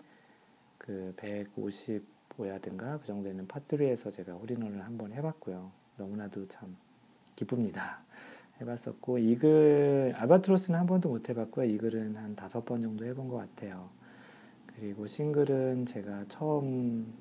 그 0.78 1.14
155야든가 1.16 3.00
그 3.00 3.06
정도 3.06 3.28
되는 3.28 3.46
파트리에서 3.48 4.10
제가 4.10 4.32
홀인원을 4.34 4.84
한번 4.84 5.12
해봤고요. 5.12 5.70
너무나도 5.96 6.46
참 6.48 6.76
기쁩니다. 7.34 8.00
해봤었고 8.60 9.18
이 9.18 9.36
글 9.36 10.12
알바트로스는 10.16 10.78
한 10.78 10.86
번도 10.86 11.08
못 11.08 11.28
해봤고요. 11.28 11.66
이 11.66 11.78
글은 11.78 12.16
한 12.16 12.34
다섯 12.34 12.64
번 12.64 12.80
정도 12.80 13.04
해본 13.04 13.28
것 13.28 13.36
같아요. 13.36 13.88
그리고 14.66 15.06
싱글은 15.06 15.86
제가 15.86 16.24
처음 16.28 17.12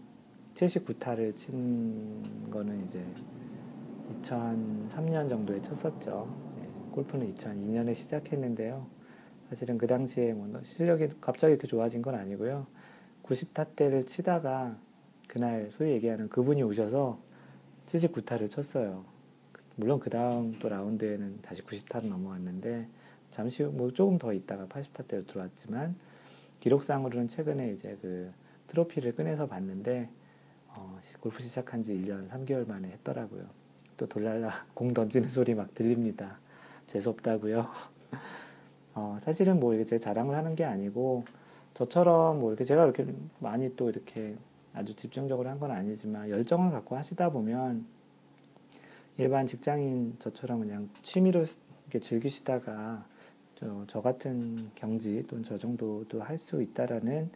79타를 0.55 1.35
친 1.35 2.23
거는 2.51 2.83
이제 2.85 3.03
2003년 4.23 5.29
정도에 5.29 5.61
쳤었죠. 5.61 6.33
네, 6.59 6.67
골프는 6.91 7.33
2002년에 7.33 7.93
시작했는데요. 7.93 8.85
사실은 9.49 9.77
그 9.77 9.87
당시에 9.87 10.33
뭐 10.33 10.59
실력이 10.63 11.09
갑자기 11.21 11.53
이렇게 11.53 11.67
좋아진 11.67 12.01
건 12.01 12.15
아니고요. 12.15 12.67
90타 13.23 13.75
때를 13.75 14.03
치다가 14.03 14.77
그날 15.27 15.69
소위 15.71 15.91
얘기하는 15.91 16.29
그분이 16.29 16.63
오셔서 16.63 17.19
79타를 17.85 18.49
쳤어요. 18.49 19.05
물론 19.77 19.99
그 19.99 20.09
다음 20.09 20.57
또 20.59 20.69
라운드에는 20.69 21.39
다시 21.43 21.61
90타로 21.63 22.07
넘어왔는데 22.07 22.87
잠시 23.29 23.63
뭐 23.63 23.91
조금 23.91 24.17
더 24.17 24.33
있다가 24.33 24.65
80타 24.65 25.07
때로 25.07 25.25
들어왔지만 25.27 25.95
기록상으로는 26.59 27.27
최근에 27.27 27.73
이제 27.73 27.95
그 28.01 28.31
트로피를 28.67 29.15
꺼내서 29.15 29.45
봤는데 29.45 30.09
어, 30.69 30.99
골프 31.19 31.41
시작한 31.43 31.83
지 31.83 31.93
1년 31.93 32.27
3개월 32.29 32.67
만에 32.67 32.89
했더라고요. 32.89 33.45
또 33.97 34.07
돌랄라 34.07 34.65
공 34.73 34.93
던지는 34.95 35.29
소리 35.29 35.53
막 35.53 35.73
들립니다. 35.75 36.39
재수없다고요. 36.87 37.67
어, 38.95 39.19
사실은 39.21 39.59
뭐 39.59 39.75
이렇게 39.75 39.87
제 39.87 39.99
자랑을 39.99 40.35
하는 40.35 40.55
게 40.55 40.65
아니고 40.65 41.23
저처럼 41.75 42.39
뭐 42.39 42.49
이렇게 42.49 42.63
제가 42.63 42.83
이렇게 42.85 43.05
많이 43.39 43.75
또 43.75 43.89
이렇게 43.89 44.35
아주 44.73 44.95
집중적으로 44.95 45.47
한 45.49 45.59
건 45.59 45.69
아니지만 45.69 46.29
열정을 46.29 46.71
갖고 46.71 46.95
하시다 46.97 47.29
보면 47.29 47.85
일반 49.17 49.47
직장인 49.47 50.15
저처럼 50.19 50.59
그냥 50.59 50.89
취미로 51.01 51.43
이렇게 51.83 51.99
즐기시다가 51.99 53.05
저, 53.55 53.85
저 53.87 54.01
같은 54.01 54.69
경지 54.75 55.25
또는 55.27 55.43
저 55.43 55.57
정도도 55.57 56.21
할 56.21 56.37
수 56.37 56.61
있다라는 56.61 57.29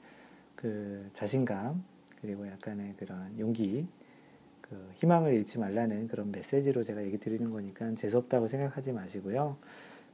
그 0.56 1.10
자신감 1.14 1.84
그리고 2.22 2.48
약간의 2.48 2.94
그런 2.98 3.38
용기 3.40 3.88
그 4.62 4.92
희망을 4.96 5.34
잃지 5.34 5.60
말라는 5.60 6.08
그런 6.08 6.32
메시지로 6.32 6.84
제가 6.84 7.04
얘기 7.04 7.18
드리는 7.18 7.50
거니까 7.50 7.94
재수없다고 7.96 8.48
생각하지 8.48 8.92
마시고요. 8.92 9.58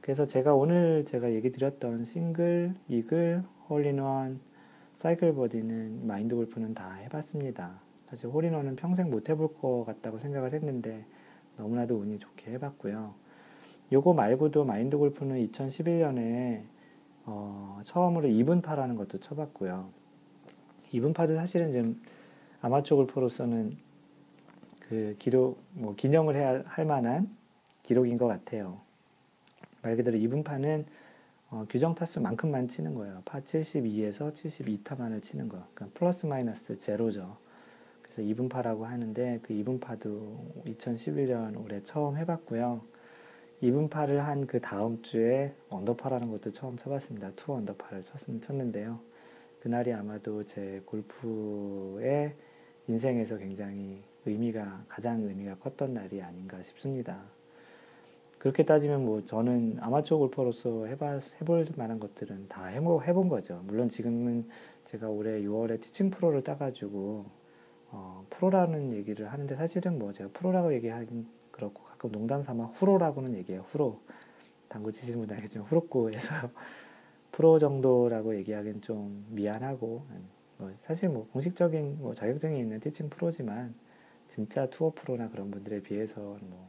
그래서 0.00 0.24
제가 0.24 0.54
오늘 0.54 1.04
제가 1.04 1.32
얘기 1.32 1.52
드렸던 1.52 2.04
싱글, 2.04 2.74
이글, 2.88 3.42
홀인원, 3.68 4.40
사이클 4.96 5.34
버디는 5.34 6.06
마인드 6.06 6.34
골프는 6.34 6.74
다 6.74 6.94
해봤습니다. 6.94 7.78
사실 8.06 8.30
홀인원은 8.30 8.76
평생 8.76 9.10
못 9.10 9.28
해볼 9.28 9.58
것 9.60 9.84
같다고 9.84 10.18
생각을 10.18 10.54
했는데 10.54 11.04
너무나도 11.58 11.96
운이 11.96 12.18
좋게 12.18 12.52
해봤고요. 12.52 13.14
요거 13.92 14.14
말고도 14.14 14.64
마인드 14.64 14.96
골프는 14.96 15.46
2011년에 15.48 16.62
어, 17.26 17.80
처음으로 17.84 18.28
2분파라는 18.28 18.96
것도 18.96 19.18
쳐봤고요. 19.18 19.90
2분파도 20.92 21.36
사실은 21.36 21.72
좀 21.72 22.00
아마추어 22.60 22.96
골퍼로서는 22.96 23.76
그 24.80 25.16
기록, 25.18 25.60
뭐 25.72 25.94
기념을 25.94 26.36
해야 26.36 26.62
할 26.64 26.86
만한 26.86 27.28
기록인 27.82 28.16
것 28.16 28.26
같아요. 28.26 28.80
말 29.82 29.96
그대로 29.96 30.16
2분파는 30.18 30.84
어, 31.50 31.64
규정 31.68 31.94
타수만큼만 31.94 32.68
치는 32.68 32.94
거예요. 32.94 33.22
파 33.24 33.40
72에서 33.40 34.34
72타만을 34.34 35.22
치는 35.22 35.48
거. 35.48 35.62
그러니까 35.74 35.98
플러스 35.98 36.26
마이너스 36.26 36.78
제로죠. 36.78 37.36
그래서 38.18 38.34
2분파라고 38.34 38.82
하는데 38.82 39.38
그 39.44 39.54
2분파도 39.54 40.64
2011년 40.66 41.64
올해 41.64 41.80
처음 41.84 42.16
해봤고요. 42.16 42.80
이븐파를 43.62 44.16
한 44.16 44.46
그 44.46 44.60
다음 44.60 45.02
주에 45.02 45.54
언더파라는 45.70 46.30
것도 46.30 46.50
처음 46.50 46.76
쳐봤습니다. 46.76 47.30
two 47.36 47.52
언더파를 47.54 48.02
쳤, 48.02 48.18
쳤는데요. 48.40 48.98
그날이 49.60 49.92
아마도 49.92 50.44
제 50.44 50.82
골프의 50.84 52.34
인생에서 52.88 53.36
굉장히 53.36 54.02
의미가 54.26 54.86
가장 54.88 55.22
의미가 55.22 55.56
컸던 55.56 55.94
날이 55.94 56.20
아닌가 56.20 56.60
싶습니다. 56.62 57.22
그렇게 58.38 58.64
따지면 58.64 59.04
뭐 59.04 59.24
저는 59.24 59.78
아마추어 59.80 60.18
골퍼로서 60.18 60.86
해봐, 60.86 61.18
해볼 61.40 61.66
만한 61.76 62.00
것들은 62.00 62.48
다 62.48 62.66
해보, 62.66 63.02
해본 63.02 63.28
거죠. 63.28 63.62
물론 63.64 63.88
지금은 63.88 64.48
제가 64.84 65.08
올해 65.08 65.40
6월에 65.42 65.80
티칭 65.80 66.10
프로를 66.10 66.42
따가지고 66.42 67.37
어, 67.90 68.24
프로라는 68.30 68.92
얘기를 68.92 69.32
하는데 69.32 69.54
사실은 69.56 69.98
뭐 69.98 70.12
제가 70.12 70.30
프로라고 70.32 70.74
얘기하긴 70.74 71.26
그렇고 71.50 71.82
가끔 71.84 72.12
농담 72.12 72.42
삼아 72.42 72.64
후로라고는 72.64 73.34
얘기해요. 73.36 73.64
후로 73.68 74.00
당구 74.68 74.92
치시는 74.92 75.18
분들 75.20 75.36
알겠지만 75.36 75.66
후로꾸에서 75.66 76.34
프로 77.32 77.58
정도라고 77.58 78.36
얘기하기는 78.36 78.80
좀 78.80 79.26
미안하고 79.30 80.04
뭐 80.58 80.72
사실 80.82 81.08
뭐 81.08 81.26
공식적인 81.32 81.98
뭐 82.00 82.14
자격증이 82.14 82.58
있는 82.58 82.80
티칭 82.80 83.08
프로지만 83.08 83.74
진짜 84.26 84.66
투어 84.66 84.92
프로나 84.94 85.28
그런 85.30 85.50
분들에 85.50 85.80
비해서 85.80 86.20
뭐 86.20 86.68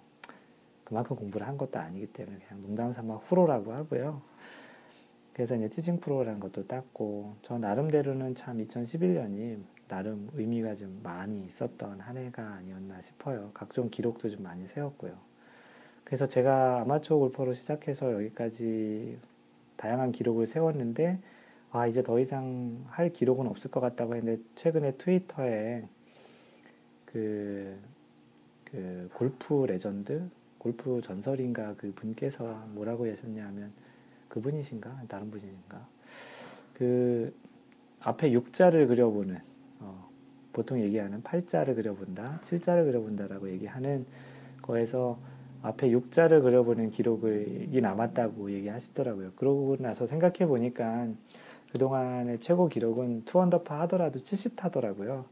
그만큼 0.84 1.16
공부를 1.16 1.46
한 1.48 1.58
것도 1.58 1.78
아니기 1.78 2.08
때문에 2.08 2.40
그냥 2.48 2.64
농담 2.64 2.94
삼아 2.94 3.16
후로라고 3.16 3.74
하고요. 3.74 4.22
그래서 5.34 5.56
이제 5.56 5.70
티칭 5.70 6.00
프로라는 6.00 6.40
것도 6.40 6.68
땄고 6.68 7.36
저 7.42 7.58
나름대로는 7.58 8.36
참 8.36 8.58
2011년이 8.58 9.62
나름 9.90 10.30
의미가 10.36 10.76
좀 10.76 11.02
많이 11.04 11.44
있었던 11.46 12.00
한 12.00 12.16
해가 12.16 12.44
아니었나 12.54 13.02
싶어요. 13.02 13.50
각종 13.54 13.90
기록도 13.90 14.30
좀 14.30 14.44
많이 14.44 14.66
세웠고요. 14.66 15.18
그래서 16.06 16.28
제가 16.28 16.82
아마추어 16.82 17.18
골퍼로 17.18 17.54
시작해서 17.54 18.14
여기까지 18.14 19.18
다양한 19.76 20.12
기록을 20.12 20.46
세웠는데 20.46 21.20
아 21.72 21.88
이제 21.88 22.04
더 22.04 22.20
이상 22.20 22.86
할 22.88 23.12
기록은 23.12 23.48
없을 23.48 23.72
것 23.72 23.80
같다고 23.80 24.16
했는데 24.16 24.42
최근에 24.56 24.94
트위터에 24.94 25.88
그, 27.06 27.78
그 28.66 29.10
골프 29.14 29.66
레전드 29.68 30.30
골프 30.60 31.02
전설인가 31.02 31.74
그 31.78 31.92
분께서 31.94 32.68
뭐라고 32.70 33.10
하셨냐면 33.10 33.72
그분이신가 34.28 35.04
다른 35.08 35.32
분이신가 35.32 35.88
그 36.76 37.34
앞에 38.02 38.30
6자를 38.32 38.88
그려보는 38.88 39.49
어, 39.80 40.10
보통 40.54 40.82
얘기하는 40.82 41.24
8자를 41.24 41.76
그려본다 41.76 42.40
7자를 42.42 42.86
그려본다라고 42.86 43.50
얘기하는 43.52 44.06
거에서 44.62 45.20
앞에 45.62 45.90
6자를 45.90 46.42
그려보는 46.42 46.92
기록이 46.92 47.80
남았다고 47.82 48.52
얘기하시더라고요. 48.52 49.34
그러고 49.36 49.76
나서 49.80 50.08
생각해 50.08 50.48
보니까 50.48 51.08
그동안의 51.72 52.40
최고 52.40 52.70
기록은 52.70 53.26
투언더파 53.26 53.82
하더라도 53.82 54.20
70타더라고요. 54.20 55.26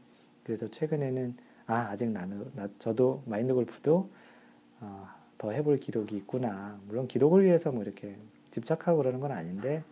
그래서 0.44 0.68
최근에는 0.68 1.36
아 1.66 1.88
아직 1.90 2.10
나는 2.10 2.50
나 2.54 2.68
저도 2.78 3.22
마인드 3.26 3.54
골프도 3.54 4.10
어, 4.80 5.08
더 5.38 5.50
해볼 5.50 5.78
기록이 5.78 6.16
있구나. 6.16 6.78
물론 6.86 7.06
기록을 7.08 7.44
위해서 7.44 7.72
뭐 7.72 7.82
이렇게 7.82 8.16
집착하고 8.50 8.98
그러는 8.98 9.20
건 9.20 9.32
아닌데, 9.32 9.82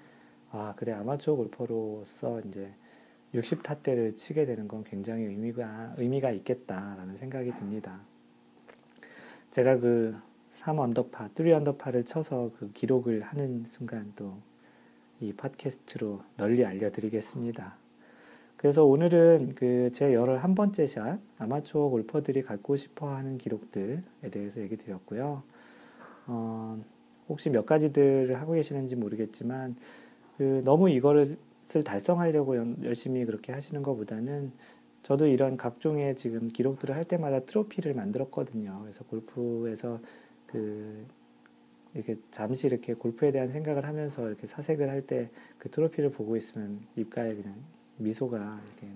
아, 0.51 0.75
그래, 0.77 0.93
아마추어 0.93 1.37
골퍼로서 1.37 2.41
이제 2.43 2.73
60타 3.35 3.83
때를 3.83 4.17
치게 4.17 4.47
되는 4.47 4.69
건 4.69 4.85
굉장히 4.85 5.25
의미가, 5.25 5.95
의미가 5.99 6.31
있겠다라는 6.31 7.17
생각이 7.17 7.53
듭니다. 7.53 8.01
제가 9.51 9.79
그 9.79 10.17
3 10.53 10.79
언더파, 10.79 11.31
3 11.37 11.49
언더파를 11.53 12.05
쳐서 12.05 12.51
그 12.59 12.73
기록을 12.73 13.21
하는 13.23 13.65
순간 13.67 14.13
또 14.17 14.39
이 15.21 15.33
팟캐스트로 15.33 16.21
널리 16.37 16.65
알려드리겠습니다. 16.65 17.75
그래서 18.57 18.85
오늘은 18.85 19.55
그 19.55 19.91
제 19.93 20.13
열을 20.13 20.39
한 20.39 20.55
번째 20.55 20.87
샷 20.87 21.19
아마추어 21.39 21.89
골퍼들이 21.89 22.43
갖고 22.43 22.77
싶어 22.77 23.15
하는 23.15 23.39
기록들에 23.39 24.03
대해서 24.31 24.61
얘기 24.61 24.77
드렸고요. 24.77 25.43
어, 26.27 26.79
혹시 27.29 27.49
몇 27.51 27.65
가지들을 27.65 28.39
하고 28.41 28.53
계시는지 28.53 28.97
모르겠지만 28.97 29.77
그 30.37 30.61
너무 30.65 30.91
이거를 30.91 31.39
달성하려고 31.85 32.57
열심히 32.85 33.25
그렇게 33.25 33.53
하시는 33.53 33.83
것보다는 33.83 34.53
저도 35.03 35.27
이런 35.27 35.57
각종의 35.57 36.17
지금 36.17 36.49
기록들을 36.49 36.95
할 36.95 37.05
때마다 37.05 37.41
트로피를 37.41 37.95
만들었거든요. 37.95 38.81
그래서 38.83 39.05
골프에서 39.05 40.01
그 40.47 41.07
이렇게 41.95 42.17
잠시 42.31 42.67
이렇게 42.67 42.95
골프에 42.95 43.31
대한 43.33 43.51
생각을 43.51 43.87
하면서 43.87 44.27
이렇게 44.29 44.47
사색을 44.47 44.89
할 44.89 45.07
때 45.07 45.29
그 45.59 45.71
트로피를 45.71 46.11
보고 46.11 46.37
있으면 46.37 46.81
입가에 46.97 47.35
그냥 47.35 47.55
미소가 47.99 48.61
이렇게 48.67 48.93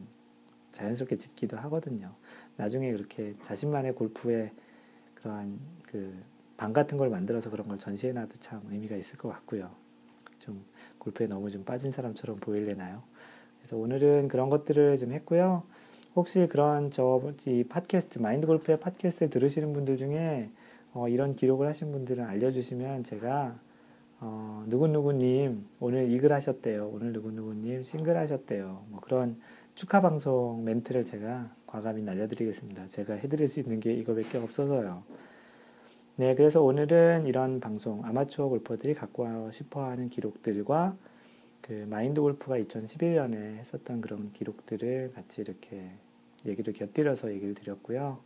자연스럽게 0.72 1.16
짓기도 1.16 1.56
하거든요. 1.58 2.14
나중에 2.56 2.92
그렇게 2.92 3.34
자신만의 3.42 3.94
골프에 3.94 4.52
그러한 5.14 5.58
그 5.86 6.30
방 6.60 6.74
같은 6.74 6.98
걸 6.98 7.08
만들어서 7.08 7.48
그런 7.48 7.66
걸 7.68 7.78
전시해놔도 7.78 8.34
참 8.38 8.60
의미가 8.70 8.94
있을 8.96 9.16
것 9.16 9.30
같고요. 9.30 9.70
좀 10.38 10.62
골프에 11.00 11.26
너무 11.26 11.50
좀 11.50 11.64
빠진 11.64 11.90
사람처럼 11.90 12.36
보일래나요? 12.36 13.02
그래서 13.58 13.76
오늘은 13.76 14.28
그런 14.28 14.48
것들을 14.50 14.96
좀 14.98 15.12
했고요. 15.12 15.64
혹시 16.14 16.46
그런 16.48 16.90
저 16.90 17.20
이 17.46 17.64
팟캐스트 17.64 18.18
마인드 18.20 18.46
골프의 18.46 18.78
팟캐스트 18.80 19.30
들으시는 19.30 19.72
분들 19.72 19.96
중에 19.96 20.50
어, 20.92 21.08
이런 21.08 21.34
기록을 21.36 21.66
하신 21.66 21.92
분들은 21.92 22.24
알려주시면 22.24 23.04
제가 23.04 23.56
어, 24.20 24.64
누구누구님 24.68 25.64
오늘 25.80 26.10
이글 26.10 26.32
하셨대요. 26.32 26.90
오늘 26.92 27.12
누구누구님 27.12 27.82
싱글 27.82 28.16
하셨대요. 28.16 28.84
뭐 28.88 29.00
그런 29.00 29.36
축하 29.74 30.00
방송 30.02 30.64
멘트를 30.64 31.04
제가 31.04 31.48
과감히 31.66 32.02
날려드리겠습니다. 32.02 32.88
제가 32.88 33.14
해드릴 33.14 33.48
수 33.48 33.60
있는 33.60 33.80
게 33.80 33.94
이거밖에 33.94 34.36
없어서요. 34.38 35.02
네, 36.20 36.34
그래서 36.34 36.60
오늘은 36.60 37.24
이런 37.24 37.60
방송 37.60 38.04
아마추어 38.04 38.48
골퍼들이 38.48 38.92
갖고 38.92 39.50
싶어하는 39.50 40.10
기록들과 40.10 40.94
그 41.62 41.86
마인드 41.88 42.20
골프가 42.20 42.58
2011년에 42.58 43.56
했었던 43.56 44.02
그런 44.02 44.30
기록들을 44.34 45.12
같이 45.14 45.40
이렇게 45.40 45.82
얘기를 46.44 46.74
곁들여서 46.74 47.32
얘기를 47.32 47.54
드렸고요. 47.54 48.18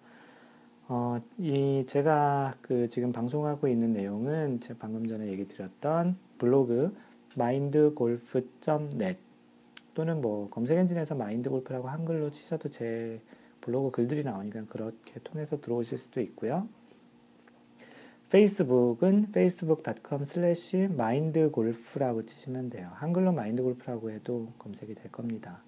어, 0.88 1.22
이 1.38 1.84
제가 1.86 2.56
그 2.62 2.88
지금 2.88 3.12
방송하고 3.12 3.68
있는 3.68 3.92
내용은 3.92 4.58
제가 4.58 4.80
방금 4.80 5.06
전에 5.06 5.28
얘기 5.28 5.46
드렸던 5.46 6.16
블로그 6.38 6.92
mindgolf.net 7.38 9.20
또는 9.94 10.20
뭐 10.20 10.50
검색 10.50 10.78
엔진에서 10.78 11.14
마인드 11.14 11.48
골프라고 11.48 11.86
한글로 11.86 12.32
치셔도 12.32 12.70
제 12.70 13.20
블로그 13.60 13.92
글들이 13.92 14.24
나오니까 14.24 14.64
그렇게 14.68 15.20
통해서 15.22 15.60
들어오실 15.60 15.96
수도 15.96 16.20
있고요. 16.22 16.66
페이스북은 18.34 19.26
facebook.com 19.30 20.22
slash 20.22 20.76
mindgolf라고 20.76 22.26
치시면 22.26 22.68
돼요. 22.68 22.90
한글로 22.94 23.30
마인드골프라고 23.30 24.10
해도 24.10 24.48
검색이 24.58 24.96
될 24.96 25.12
겁니다. 25.12 25.62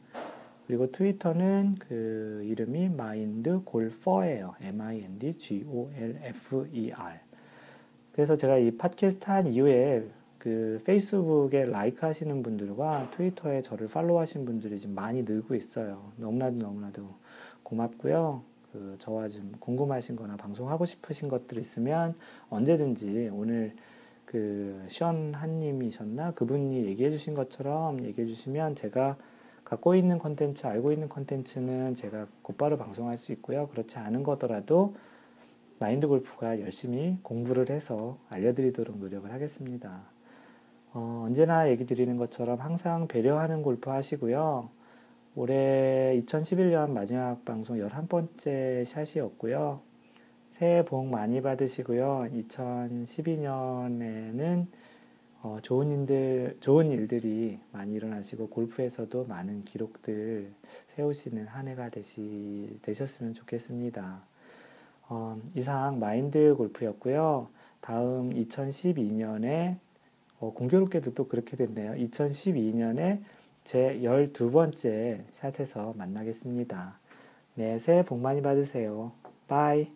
그리고 0.66 0.90
트위터는 0.90 1.76
그 1.78 2.42
이름이 2.44 2.88
마인드골퍼예요. 2.88 4.56
M-I-N-D-G-O-L-F-E-R. 4.60 5.20
그래서 8.10 8.36
제가 8.36 8.58
이 8.58 8.72
팟캐스트 8.72 9.30
한 9.30 9.46
이후에 9.46 10.04
그 10.40 10.82
페이스북에 10.84 11.66
라이크 11.66 12.04
하시는 12.04 12.42
분들과 12.42 13.12
트위터에 13.12 13.62
저를 13.62 13.86
팔로우 13.86 14.18
하신 14.18 14.44
분들이 14.44 14.80
지금 14.80 14.96
많이 14.96 15.22
늘고 15.22 15.54
있어요. 15.54 16.10
너무나도 16.16 16.56
너무나도 16.56 17.14
고맙고요. 17.62 18.55
그 18.72 18.96
저와 18.98 19.28
좀 19.28 19.52
궁금하신 19.60 20.16
거나 20.16 20.36
방송하고 20.36 20.84
싶으신 20.84 21.28
것들 21.28 21.58
있으면 21.58 22.14
언제든지 22.50 23.30
오늘 23.32 23.74
그 24.24 24.84
시원한님이셨나? 24.88 26.32
그분이 26.32 26.84
얘기해 26.86 27.10
주신 27.10 27.34
것처럼 27.34 28.04
얘기해 28.04 28.26
주시면 28.26 28.74
제가 28.74 29.16
갖고 29.64 29.94
있는 29.94 30.18
컨텐츠 30.18 30.66
알고 30.66 30.92
있는 30.92 31.08
컨텐츠는 31.08 31.94
제가 31.94 32.26
곧바로 32.42 32.76
방송할 32.76 33.16
수 33.16 33.32
있고요. 33.32 33.68
그렇지 33.68 33.98
않은 33.98 34.22
거더라도 34.22 34.94
마인드 35.78 36.06
골프가 36.06 36.60
열심히 36.60 37.18
공부를 37.22 37.70
해서 37.70 38.18
알려드리도록 38.30 38.98
노력을 38.98 39.30
하겠습니다. 39.32 40.02
어, 40.92 41.24
언제나 41.26 41.68
얘기 41.68 41.84
드리는 41.84 42.16
것처럼 42.16 42.58
항상 42.60 43.06
배려하는 43.06 43.62
골프 43.62 43.90
하시고요 43.90 44.70
올해 45.38 46.18
2011년 46.24 46.92
마지막 46.92 47.44
방송 47.44 47.76
11번째 47.76 48.86
샷이었고요. 48.86 49.82
새해 50.48 50.82
복 50.82 51.08
많이 51.08 51.42
받으시고요. 51.42 52.28
2012년에는 52.32 54.66
어, 55.42 55.58
좋은 55.60 55.90
일들, 55.90 56.56
좋은 56.60 56.90
일들이 56.90 57.58
많이 57.70 57.92
일어나시고 57.92 58.48
골프에서도 58.48 59.26
많은 59.26 59.66
기록들 59.66 60.54
세우시는 60.94 61.48
한 61.48 61.68
해가 61.68 61.90
되시, 61.90 62.78
되셨으면 62.80 63.34
좋겠습니다. 63.34 64.22
어, 65.10 65.38
이상 65.54 66.00
마인드 66.00 66.54
골프였고요. 66.56 67.48
다음 67.82 68.32
2012년에 68.32 69.76
어, 70.40 70.54
공교롭게도 70.54 71.12
또 71.12 71.28
그렇게 71.28 71.58
됐네요. 71.58 71.92
2012년에 71.92 73.20
제 73.66 73.98
12번째 74.00 75.24
샷에서 75.32 75.92
만나겠습니다. 75.96 77.00
네, 77.56 77.80
새해 77.80 78.04
복 78.04 78.20
많이 78.20 78.40
받으세요. 78.40 79.10
Bye. 79.48 79.88